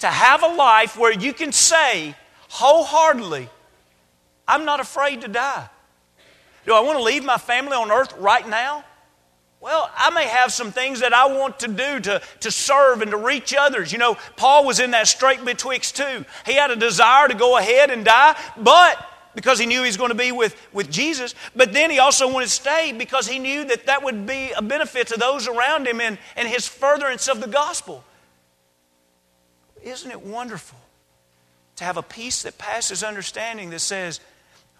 to 0.00 0.06
have 0.06 0.42
a 0.42 0.48
life 0.48 0.96
where 0.96 1.12
you 1.12 1.32
can 1.32 1.52
say 1.52 2.14
wholeheartedly, 2.48 3.48
I'm 4.46 4.64
not 4.64 4.80
afraid 4.80 5.22
to 5.22 5.28
die. 5.28 5.68
Do 6.64 6.74
I 6.74 6.80
want 6.80 6.98
to 6.98 7.02
leave 7.02 7.24
my 7.24 7.38
family 7.38 7.74
on 7.74 7.90
earth 7.90 8.12
right 8.18 8.46
now? 8.48 8.84
Well, 9.60 9.90
I 9.96 10.10
may 10.10 10.26
have 10.26 10.52
some 10.52 10.70
things 10.70 11.00
that 11.00 11.12
I 11.12 11.26
want 11.26 11.60
to 11.60 11.68
do 11.68 12.00
to, 12.00 12.20
to 12.40 12.50
serve 12.50 13.02
and 13.02 13.10
to 13.10 13.16
reach 13.16 13.54
others. 13.58 13.90
You 13.90 13.98
know, 13.98 14.16
Paul 14.36 14.66
was 14.66 14.80
in 14.80 14.90
that 14.92 15.08
strait 15.08 15.44
betwixt 15.44 15.96
two. 15.96 16.24
He 16.44 16.54
had 16.54 16.70
a 16.70 16.76
desire 16.76 17.26
to 17.28 17.34
go 17.34 17.56
ahead 17.56 17.90
and 17.90 18.04
die, 18.04 18.36
but 18.56 19.04
because 19.34 19.58
he 19.58 19.66
knew 19.66 19.80
he 19.80 19.86
was 19.86 19.96
going 19.96 20.10
to 20.10 20.16
be 20.16 20.32
with, 20.32 20.56
with 20.72 20.90
Jesus, 20.90 21.34
but 21.54 21.72
then 21.72 21.90
he 21.90 21.98
also 21.98 22.30
wanted 22.32 22.46
to 22.46 22.52
stay 22.52 22.92
because 22.96 23.26
he 23.26 23.38
knew 23.38 23.64
that 23.64 23.86
that 23.86 24.02
would 24.02 24.26
be 24.26 24.52
a 24.52 24.62
benefit 24.62 25.08
to 25.08 25.18
those 25.18 25.48
around 25.48 25.86
him 25.86 26.00
and, 26.00 26.18
and 26.36 26.48
his 26.48 26.66
furtherance 26.66 27.28
of 27.28 27.40
the 27.40 27.48
gospel. 27.48 28.04
Isn't 29.86 30.10
it 30.10 30.20
wonderful 30.20 30.78
to 31.76 31.84
have 31.84 31.96
a 31.96 32.02
peace 32.02 32.42
that 32.42 32.58
passes 32.58 33.04
understanding 33.04 33.70
that 33.70 33.78
says, 33.78 34.18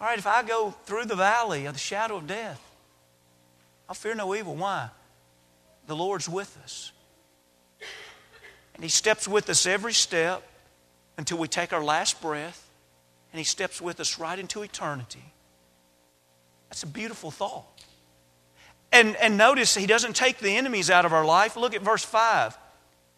all 0.01 0.07
right, 0.07 0.19
if 0.19 0.27
I 0.27 0.43
go 0.43 0.71
through 0.85 1.05
the 1.05 1.15
valley 1.15 1.65
of 1.65 1.73
the 1.73 1.79
shadow 1.79 2.17
of 2.17 2.27
death, 2.27 2.61
I'll 3.87 3.95
fear 3.95 4.15
no 4.15 4.35
evil. 4.35 4.53
Why? 4.55 4.89
The 5.87 5.95
Lord's 5.95 6.27
with 6.27 6.59
us. 6.61 6.91
And 8.75 8.83
He 8.83 8.89
steps 8.89 9.29
with 9.29 9.49
us 9.49 9.65
every 9.65 9.93
step 9.93 10.43
until 11.17 11.37
we 11.37 11.47
take 11.47 11.71
our 11.71 11.83
last 11.83 12.21
breath, 12.21 12.69
and 13.31 13.39
He 13.39 13.45
steps 13.45 13.81
with 13.81 14.01
us 14.01 14.19
right 14.19 14.37
into 14.37 14.61
eternity. 14.61 15.23
That's 16.67 16.83
a 16.83 16.87
beautiful 16.87 17.31
thought. 17.31 17.65
And, 18.91 19.15
and 19.15 19.37
notice 19.37 19.73
He 19.73 19.87
doesn't 19.87 20.17
take 20.17 20.39
the 20.39 20.57
enemies 20.57 20.89
out 20.89 21.05
of 21.05 21.13
our 21.13 21.25
life. 21.25 21.55
Look 21.55 21.73
at 21.73 21.81
verse 21.81 22.03
5. 22.03 22.57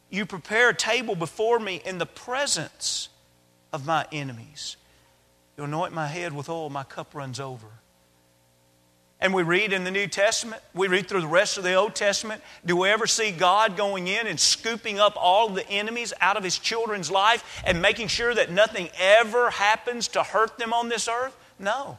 You 0.09 0.25
prepare 0.25 0.69
a 0.69 0.75
table 0.75 1.15
before 1.15 1.59
me 1.59 1.81
in 1.85 1.97
the 1.97 2.05
presence 2.05 3.09
of 3.71 3.85
my 3.85 4.05
enemies. 4.11 4.77
You 5.57 5.65
anoint 5.65 5.93
my 5.93 6.07
head 6.07 6.33
with 6.33 6.49
oil, 6.49 6.69
my 6.69 6.83
cup 6.83 7.13
runs 7.13 7.39
over. 7.39 7.67
And 9.21 9.33
we 9.33 9.43
read 9.43 9.73
in 9.73 9.83
the 9.83 9.91
New 9.91 10.07
Testament, 10.07 10.61
we 10.73 10.87
read 10.87 11.07
through 11.09 11.21
the 11.21 11.27
rest 11.27 11.57
of 11.57 11.65
the 11.65 11.73
Old 11.73 11.93
Testament. 11.93 12.41
Do 12.65 12.77
we 12.77 12.89
ever 12.89 13.05
see 13.05 13.31
God 13.31 13.75
going 13.75 14.07
in 14.07 14.27
and 14.27 14.39
scooping 14.39 14.97
up 14.97 15.13
all 15.17 15.49
the 15.49 15.67
enemies 15.69 16.13
out 16.21 16.37
of 16.37 16.43
His 16.43 16.57
children's 16.57 17.11
life 17.11 17.61
and 17.65 17.81
making 17.81 18.07
sure 18.07 18.33
that 18.33 18.49
nothing 18.49 18.89
ever 18.97 19.49
happens 19.49 20.07
to 20.09 20.23
hurt 20.23 20.57
them 20.57 20.73
on 20.73 20.87
this 20.87 21.09
earth? 21.09 21.35
No. 21.59 21.97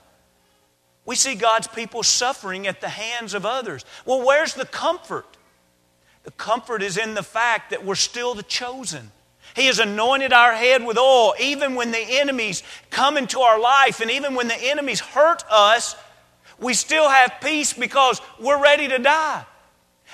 We 1.05 1.15
see 1.15 1.35
God's 1.35 1.67
people 1.67 2.03
suffering 2.03 2.67
at 2.67 2.81
the 2.81 2.89
hands 2.89 3.35
of 3.35 3.45
others. 3.45 3.85
Well, 4.07 4.25
where's 4.27 4.55
the 4.55 4.65
comfort? 4.65 5.27
The 6.25 6.31
comfort 6.33 6.83
is 6.83 6.97
in 6.97 7.15
the 7.15 7.23
fact 7.23 7.71
that 7.71 7.85
we're 7.85 7.95
still 7.95 8.35
the 8.35 8.43
chosen. 8.43 9.11
He 9.57 9.67
has 9.67 9.79
anointed 9.79 10.33
our 10.33 10.53
head 10.53 10.85
with 10.85 10.99
oil, 10.99 11.35
even 11.41 11.75
when 11.75 11.91
the 11.91 11.99
enemies 11.99 12.63
come 12.91 13.17
into 13.17 13.41
our 13.41 13.59
life 13.59 14.01
and 14.01 14.11
even 14.11 14.35
when 14.35 14.49
the 14.49 14.57
enemies 14.57 15.01
hurt 15.01 15.43
us, 15.51 15.97
we 16.59 16.75
still 16.75 17.09
have 17.09 17.41
peace 17.41 17.73
because 17.73 18.21
we're 18.39 18.63
ready 18.63 18.87
to 18.89 18.99
die. 18.99 19.45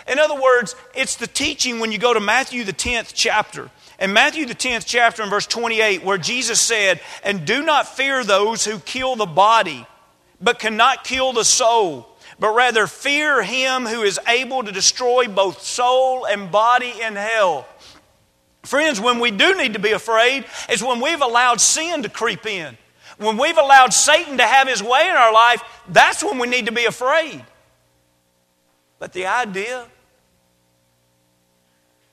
In 0.07 0.19
other 0.19 0.41
words, 0.41 0.77
it's 0.95 1.17
the 1.17 1.27
teaching 1.27 1.81
when 1.81 1.91
you 1.91 1.99
go 1.99 2.15
to 2.15 2.21
Matthew, 2.21 2.65
the 2.65 2.73
10th 2.73 3.13
chapter. 3.15 3.71
In 3.99 4.13
Matthew, 4.13 4.47
the 4.47 4.55
10th 4.55 4.85
chapter, 4.87 5.23
in 5.23 5.31
verse 5.31 5.47
28, 5.47 6.05
where 6.05 6.19
Jesus 6.19 6.61
said, 6.61 7.01
And 7.25 7.47
do 7.47 7.63
not 7.63 7.89
fear 7.89 8.23
those 8.23 8.65
who 8.65 8.79
kill 8.79 9.17
the 9.17 9.27
body, 9.27 9.87
but 10.41 10.59
cannot 10.59 11.03
kill 11.03 11.33
the 11.33 11.45
soul 11.45 12.16
but 12.39 12.55
rather 12.55 12.87
fear 12.87 13.43
him 13.43 13.87
who 13.87 14.03
is 14.03 14.21
able 14.29 14.63
to 14.63 14.73
destroy 14.73 15.27
both 15.27 15.63
soul 15.63 16.27
and 16.27 16.51
body 16.51 16.93
in 17.03 17.17
hell. 17.17 17.67
Friends, 18.63 19.01
when 19.01 19.21
we 19.21 19.31
do 19.31 19.57
need 19.57 19.75
to 19.75 19.79
be 19.79 19.93
afraid 19.93 20.45
is 20.69 20.83
when 20.83 21.01
we've 21.01 21.23
allowed 21.23 21.61
sin 21.61 22.03
to 22.03 22.09
creep 22.09 22.47
in. 22.47 22.77
When 23.19 23.39
we've 23.39 23.57
allowed 23.57 23.95
Satan 23.95 24.37
to 24.39 24.45
have 24.45 24.69
his 24.69 24.83
way 24.83 25.09
in 25.09 25.17
our 25.17 25.33
life, 25.33 25.63
that's 25.89 26.23
when 26.23 26.39
we 26.39 26.47
need 26.47 26.67
to 26.67 26.73
be 26.73 26.85
afraid. 26.85 27.43
But 28.99 29.13
the 29.13 29.27
idea 29.27 29.87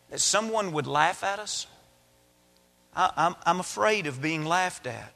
that 0.09 0.19
someone 0.19 0.71
would 0.73 0.87
laugh 0.87 1.23
at 1.23 1.39
us, 1.39 1.67
I, 2.95 3.11
am 3.17 3.35
I'm 3.45 3.59
afraid 3.59 4.05
of 4.05 4.21
being 4.21 4.45
laughed 4.45 4.85
at. 4.87 5.11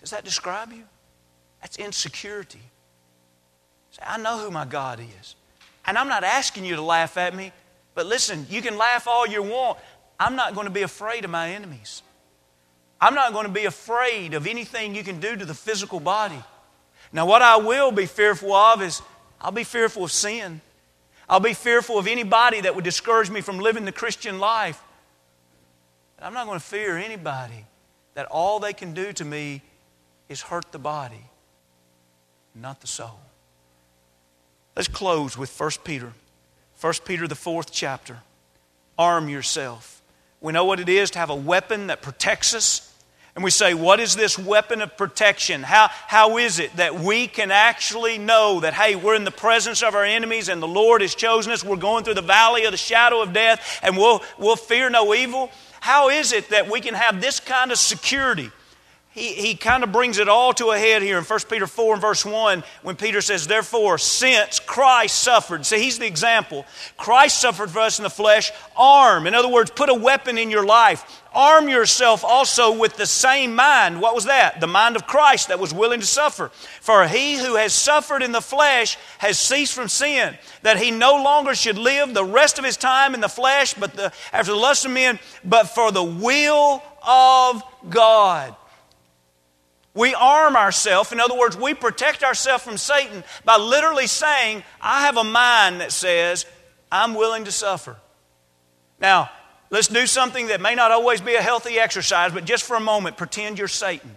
Does 0.00 0.10
that 0.10 0.24
describe 0.24 0.72
you? 0.72 0.84
That's 1.60 1.76
insecurity. 1.76 2.62
Say, 3.96 4.02
I 4.06 4.18
know 4.18 4.38
who 4.38 4.50
my 4.50 4.66
God 4.66 5.00
is. 5.20 5.36
And 5.86 5.96
I'm 5.96 6.08
not 6.08 6.22
asking 6.22 6.66
you 6.66 6.76
to 6.76 6.82
laugh 6.82 7.16
at 7.16 7.34
me. 7.34 7.52
But 7.94 8.06
listen, 8.06 8.46
you 8.50 8.60
can 8.60 8.76
laugh 8.76 9.08
all 9.08 9.26
you 9.26 9.42
want. 9.42 9.78
I'm 10.20 10.36
not 10.36 10.54
going 10.54 10.66
to 10.66 10.72
be 10.72 10.82
afraid 10.82 11.24
of 11.24 11.30
my 11.30 11.50
enemies. 11.50 12.02
I'm 13.00 13.14
not 13.14 13.32
going 13.32 13.46
to 13.46 13.52
be 13.52 13.64
afraid 13.64 14.34
of 14.34 14.46
anything 14.46 14.94
you 14.94 15.02
can 15.02 15.18
do 15.18 15.34
to 15.34 15.44
the 15.44 15.54
physical 15.54 16.00
body. 16.00 16.42
Now, 17.12 17.26
what 17.26 17.40
I 17.40 17.56
will 17.56 17.92
be 17.92 18.04
fearful 18.06 18.52
of 18.52 18.82
is 18.82 19.00
I'll 19.40 19.52
be 19.52 19.64
fearful 19.64 20.04
of 20.04 20.12
sin. 20.12 20.60
I'll 21.28 21.40
be 21.40 21.54
fearful 21.54 21.98
of 21.98 22.06
anybody 22.06 22.60
that 22.62 22.74
would 22.74 22.84
discourage 22.84 23.30
me 23.30 23.40
from 23.40 23.58
living 23.58 23.84
the 23.84 23.92
Christian 23.92 24.38
life. 24.38 24.82
But 26.16 26.26
I'm 26.26 26.34
not 26.34 26.46
going 26.46 26.58
to 26.58 26.64
fear 26.64 26.98
anybody 26.98 27.64
that 28.14 28.26
all 28.26 28.60
they 28.60 28.72
can 28.72 28.92
do 28.92 29.12
to 29.14 29.24
me 29.24 29.62
is 30.28 30.42
hurt 30.42 30.72
the 30.72 30.78
body, 30.78 31.24
not 32.54 32.80
the 32.80 32.86
soul. 32.86 33.20
Let's 34.76 34.88
close 34.88 35.38
with 35.38 35.58
1 35.58 35.70
Peter. 35.84 36.12
1 36.80 36.92
Peter, 37.06 37.26
the 37.26 37.34
fourth 37.34 37.72
chapter. 37.72 38.18
Arm 38.98 39.30
yourself. 39.30 40.02
We 40.42 40.52
know 40.52 40.66
what 40.66 40.80
it 40.80 40.90
is 40.90 41.10
to 41.12 41.18
have 41.18 41.30
a 41.30 41.34
weapon 41.34 41.86
that 41.86 42.02
protects 42.02 42.54
us. 42.54 42.92
And 43.34 43.42
we 43.42 43.50
say, 43.50 43.72
What 43.72 44.00
is 44.00 44.16
this 44.16 44.38
weapon 44.38 44.82
of 44.82 44.96
protection? 44.96 45.62
How, 45.62 45.88
how 45.90 46.36
is 46.36 46.58
it 46.58 46.76
that 46.76 46.94
we 46.94 47.26
can 47.26 47.50
actually 47.50 48.18
know 48.18 48.60
that, 48.60 48.74
hey, 48.74 48.96
we're 48.96 49.14
in 49.14 49.24
the 49.24 49.30
presence 49.30 49.82
of 49.82 49.94
our 49.94 50.04
enemies 50.04 50.48
and 50.48 50.62
the 50.62 50.68
Lord 50.68 51.00
has 51.00 51.14
chosen 51.14 51.52
us? 51.52 51.64
We're 51.64 51.76
going 51.76 52.04
through 52.04 52.14
the 52.14 52.22
valley 52.22 52.64
of 52.64 52.72
the 52.72 52.78
shadow 52.78 53.22
of 53.22 53.32
death 53.32 53.80
and 53.82 53.96
we'll, 53.96 54.22
we'll 54.38 54.56
fear 54.56 54.90
no 54.90 55.14
evil? 55.14 55.50
How 55.80 56.10
is 56.10 56.32
it 56.32 56.50
that 56.50 56.70
we 56.70 56.80
can 56.80 56.94
have 56.94 57.20
this 57.20 57.40
kind 57.40 57.72
of 57.72 57.78
security? 57.78 58.50
He, 59.16 59.32
he 59.32 59.54
kind 59.54 59.82
of 59.82 59.92
brings 59.92 60.18
it 60.18 60.28
all 60.28 60.52
to 60.52 60.72
a 60.72 60.78
head 60.78 61.00
here 61.00 61.16
in 61.16 61.24
1 61.24 61.40
Peter 61.48 61.66
4 61.66 61.94
and 61.94 62.02
verse 62.02 62.22
1 62.22 62.62
when 62.82 62.96
Peter 62.96 63.22
says, 63.22 63.46
Therefore, 63.46 63.96
since 63.96 64.60
Christ 64.60 65.18
suffered, 65.18 65.64
see, 65.64 65.78
he's 65.78 65.98
the 65.98 66.06
example. 66.06 66.66
Christ 66.98 67.40
suffered 67.40 67.70
for 67.70 67.78
us 67.78 67.98
in 67.98 68.02
the 68.02 68.10
flesh, 68.10 68.52
arm. 68.76 69.26
In 69.26 69.34
other 69.34 69.48
words, 69.48 69.70
put 69.70 69.88
a 69.88 69.94
weapon 69.94 70.36
in 70.36 70.50
your 70.50 70.66
life. 70.66 71.22
Arm 71.32 71.66
yourself 71.66 72.24
also 72.24 72.76
with 72.76 72.98
the 72.98 73.06
same 73.06 73.54
mind. 73.54 74.02
What 74.02 74.14
was 74.14 74.26
that? 74.26 74.60
The 74.60 74.66
mind 74.66 74.96
of 74.96 75.06
Christ 75.06 75.48
that 75.48 75.58
was 75.58 75.72
willing 75.72 76.00
to 76.00 76.06
suffer. 76.06 76.50
For 76.82 77.08
he 77.08 77.36
who 77.36 77.56
has 77.56 77.72
suffered 77.72 78.22
in 78.22 78.32
the 78.32 78.42
flesh 78.42 78.98
has 79.16 79.38
ceased 79.38 79.72
from 79.72 79.88
sin, 79.88 80.36
that 80.60 80.76
he 80.76 80.90
no 80.90 81.22
longer 81.22 81.54
should 81.54 81.78
live 81.78 82.12
the 82.12 82.22
rest 82.22 82.58
of 82.58 82.66
his 82.66 82.76
time 82.76 83.14
in 83.14 83.22
the 83.22 83.28
flesh, 83.28 83.72
but 83.72 83.94
the, 83.94 84.12
after 84.30 84.52
the 84.52 84.58
lust 84.58 84.84
of 84.84 84.90
men, 84.90 85.18
but 85.42 85.70
for 85.70 85.90
the 85.90 86.04
will 86.04 86.82
of 87.02 87.62
God. 87.88 88.54
We 89.96 90.14
arm 90.14 90.56
ourselves. 90.56 91.10
In 91.10 91.20
other 91.20 91.36
words, 91.36 91.56
we 91.56 91.72
protect 91.72 92.22
ourselves 92.22 92.62
from 92.62 92.76
Satan 92.76 93.24
by 93.44 93.56
literally 93.56 94.06
saying, 94.06 94.62
I 94.80 95.06
have 95.06 95.16
a 95.16 95.24
mind 95.24 95.80
that 95.80 95.90
says, 95.90 96.44
I'm 96.92 97.14
willing 97.14 97.44
to 97.46 97.52
suffer. 97.52 97.96
Now, 99.00 99.30
let's 99.70 99.88
do 99.88 100.06
something 100.06 100.48
that 100.48 100.60
may 100.60 100.74
not 100.74 100.92
always 100.92 101.22
be 101.22 101.34
a 101.34 101.42
healthy 101.42 101.78
exercise, 101.78 102.30
but 102.32 102.44
just 102.44 102.64
for 102.64 102.76
a 102.76 102.80
moment, 102.80 103.16
pretend 103.16 103.58
you're 103.58 103.68
Satan. 103.68 104.14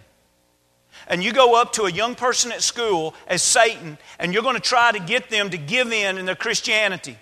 And 1.08 1.24
you 1.24 1.32
go 1.32 1.60
up 1.60 1.72
to 1.72 1.84
a 1.84 1.90
young 1.90 2.14
person 2.14 2.52
at 2.52 2.62
school 2.62 3.14
as 3.26 3.42
Satan, 3.42 3.96
and 4.18 4.34
you're 4.34 4.42
going 4.42 4.56
to 4.56 4.60
try 4.60 4.92
to 4.92 5.00
get 5.00 5.30
them 5.30 5.48
to 5.48 5.56
give 5.56 5.90
in 5.92 6.18
in 6.18 6.26
their 6.26 6.36
Christianity. 6.36 7.16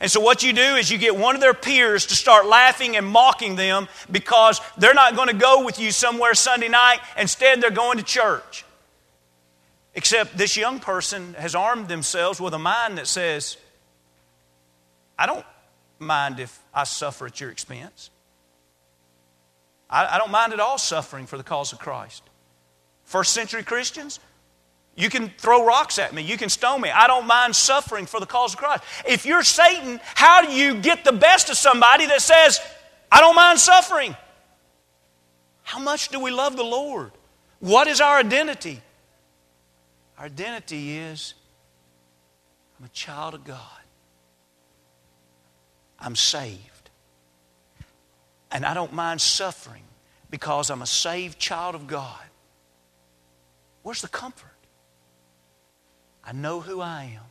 And 0.00 0.10
so, 0.10 0.20
what 0.20 0.42
you 0.42 0.52
do 0.52 0.62
is 0.62 0.90
you 0.90 0.98
get 0.98 1.16
one 1.16 1.34
of 1.34 1.40
their 1.40 1.54
peers 1.54 2.06
to 2.06 2.14
start 2.14 2.46
laughing 2.46 2.96
and 2.96 3.06
mocking 3.06 3.56
them 3.56 3.88
because 4.10 4.60
they're 4.78 4.94
not 4.94 5.16
going 5.16 5.28
to 5.28 5.34
go 5.34 5.64
with 5.64 5.78
you 5.78 5.92
somewhere 5.92 6.34
Sunday 6.34 6.68
night. 6.68 6.98
Instead, 7.16 7.60
they're 7.60 7.70
going 7.70 7.98
to 7.98 8.04
church. 8.04 8.64
Except 9.94 10.36
this 10.36 10.56
young 10.56 10.80
person 10.80 11.34
has 11.34 11.54
armed 11.54 11.88
themselves 11.88 12.40
with 12.40 12.54
a 12.54 12.58
mind 12.58 12.98
that 12.98 13.06
says, 13.06 13.58
I 15.18 15.26
don't 15.26 15.44
mind 15.98 16.40
if 16.40 16.58
I 16.72 16.84
suffer 16.84 17.26
at 17.26 17.40
your 17.40 17.50
expense. 17.50 18.10
I, 19.94 20.16
don't 20.16 20.30
mind 20.30 20.54
at 20.54 20.60
all 20.60 20.78
suffering 20.78 21.26
for 21.26 21.36
the 21.36 21.42
cause 21.42 21.74
of 21.74 21.78
Christ. 21.78 22.22
First 23.04 23.34
century 23.34 23.62
Christians, 23.62 24.20
you 24.94 25.08
can 25.08 25.30
throw 25.38 25.64
rocks 25.64 25.98
at 25.98 26.12
me. 26.12 26.22
You 26.22 26.36
can 26.36 26.48
stone 26.48 26.80
me. 26.80 26.90
I 26.90 27.06
don't 27.06 27.26
mind 27.26 27.56
suffering 27.56 28.06
for 28.06 28.20
the 28.20 28.26
cause 28.26 28.52
of 28.52 28.58
Christ. 28.58 28.84
If 29.06 29.24
you're 29.24 29.42
Satan, 29.42 30.00
how 30.14 30.42
do 30.42 30.52
you 30.52 30.80
get 30.80 31.04
the 31.04 31.12
best 31.12 31.48
of 31.48 31.56
somebody 31.56 32.06
that 32.06 32.20
says, 32.20 32.60
I 33.10 33.20
don't 33.20 33.34
mind 33.34 33.58
suffering? 33.58 34.14
How 35.62 35.78
much 35.78 36.08
do 36.08 36.20
we 36.20 36.30
love 36.30 36.56
the 36.56 36.64
Lord? 36.64 37.12
What 37.60 37.86
is 37.86 38.00
our 38.00 38.18
identity? 38.18 38.82
Our 40.18 40.26
identity 40.26 40.98
is 40.98 41.34
I'm 42.78 42.84
a 42.84 42.90
child 42.90 43.34
of 43.34 43.44
God, 43.44 43.58
I'm 45.98 46.16
saved. 46.16 46.90
And 48.50 48.66
I 48.66 48.74
don't 48.74 48.92
mind 48.92 49.20
suffering 49.22 49.84
because 50.28 50.68
I'm 50.68 50.82
a 50.82 50.86
saved 50.86 51.38
child 51.38 51.74
of 51.74 51.86
God. 51.86 52.20
Where's 53.82 54.02
the 54.02 54.08
comfort? 54.08 54.50
I 56.24 56.32
know 56.32 56.60
who 56.60 56.80
I 56.80 57.04
am. 57.16 57.24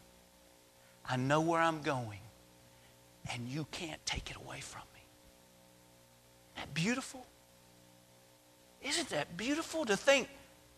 I 1.08 1.18
know 1.18 1.42
where 1.42 1.62
I'm 1.62 1.82
going. 1.82 2.20
And 3.32 3.48
you 3.48 3.66
can't 3.72 4.04
take 4.06 4.30
it 4.30 4.38
away 4.38 4.60
from 4.60 4.82
me. 4.94 5.02
Isn't 6.56 6.66
that 6.66 6.74
beautiful? 6.74 7.26
Isn't 8.82 9.10
that 9.10 9.38
beautiful 9.38 9.86
to 9.86 9.96
think 9.96 10.28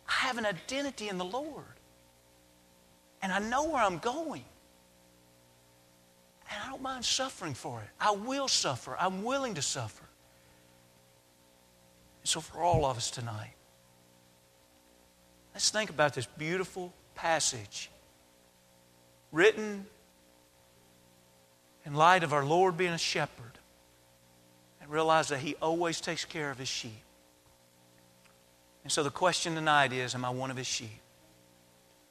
I 0.08 0.13
have 0.28 0.38
an 0.38 0.45
identity 0.45 1.10
in 1.10 1.17
the 1.17 1.26
Lord? 1.26 1.63
And 3.21 3.32
I 3.32 3.39
know 3.39 3.69
where 3.69 3.82
I'm 3.82 3.99
going. 3.99 4.43
And 6.52 6.62
I 6.63 6.69
don't 6.69 6.82
mind 6.82 7.06
suffering 7.06 7.54
for 7.54 7.82
it. 7.82 7.89
I 7.99 8.12
will 8.12 8.47
suffer. 8.47 8.95
I'm 8.99 9.23
willing 9.23 9.56
to 9.56 9.62
suffer. 9.62 10.04
So, 12.26 12.39
for 12.39 12.60
all 12.60 12.86
of 12.86 12.95
us 12.95 13.12
tonight, 13.12 13.54
let's 15.54 15.69
think 15.69 15.89
about 15.89 16.13
this 16.13 16.26
beautiful 16.26 16.93
passage 17.15 17.89
written 19.34 19.86
in 21.86 21.93
light 21.93 22.24
of 22.24 22.32
our 22.32 22.46
Lord 22.46 22.78
being 22.78 22.93
a 22.93 22.98
shepherd 22.98 23.60
and 24.82 24.89
realize 24.89 25.28
that 25.28 25.39
He 25.39 25.56
always 25.56 26.00
takes 26.00 26.24
care 26.24 26.50
of 26.50 26.58
His 26.58 26.69
sheep. 26.69 26.91
And 28.84 28.91
so 28.91 29.04
the 29.04 29.12
question 29.12 29.56
tonight 29.56 29.91
is 29.91 30.15
Am 30.15 30.24
I 30.24 30.30
one 30.30 30.52
of 30.52 30.56
His 30.56 30.67
sheep? 30.67 31.03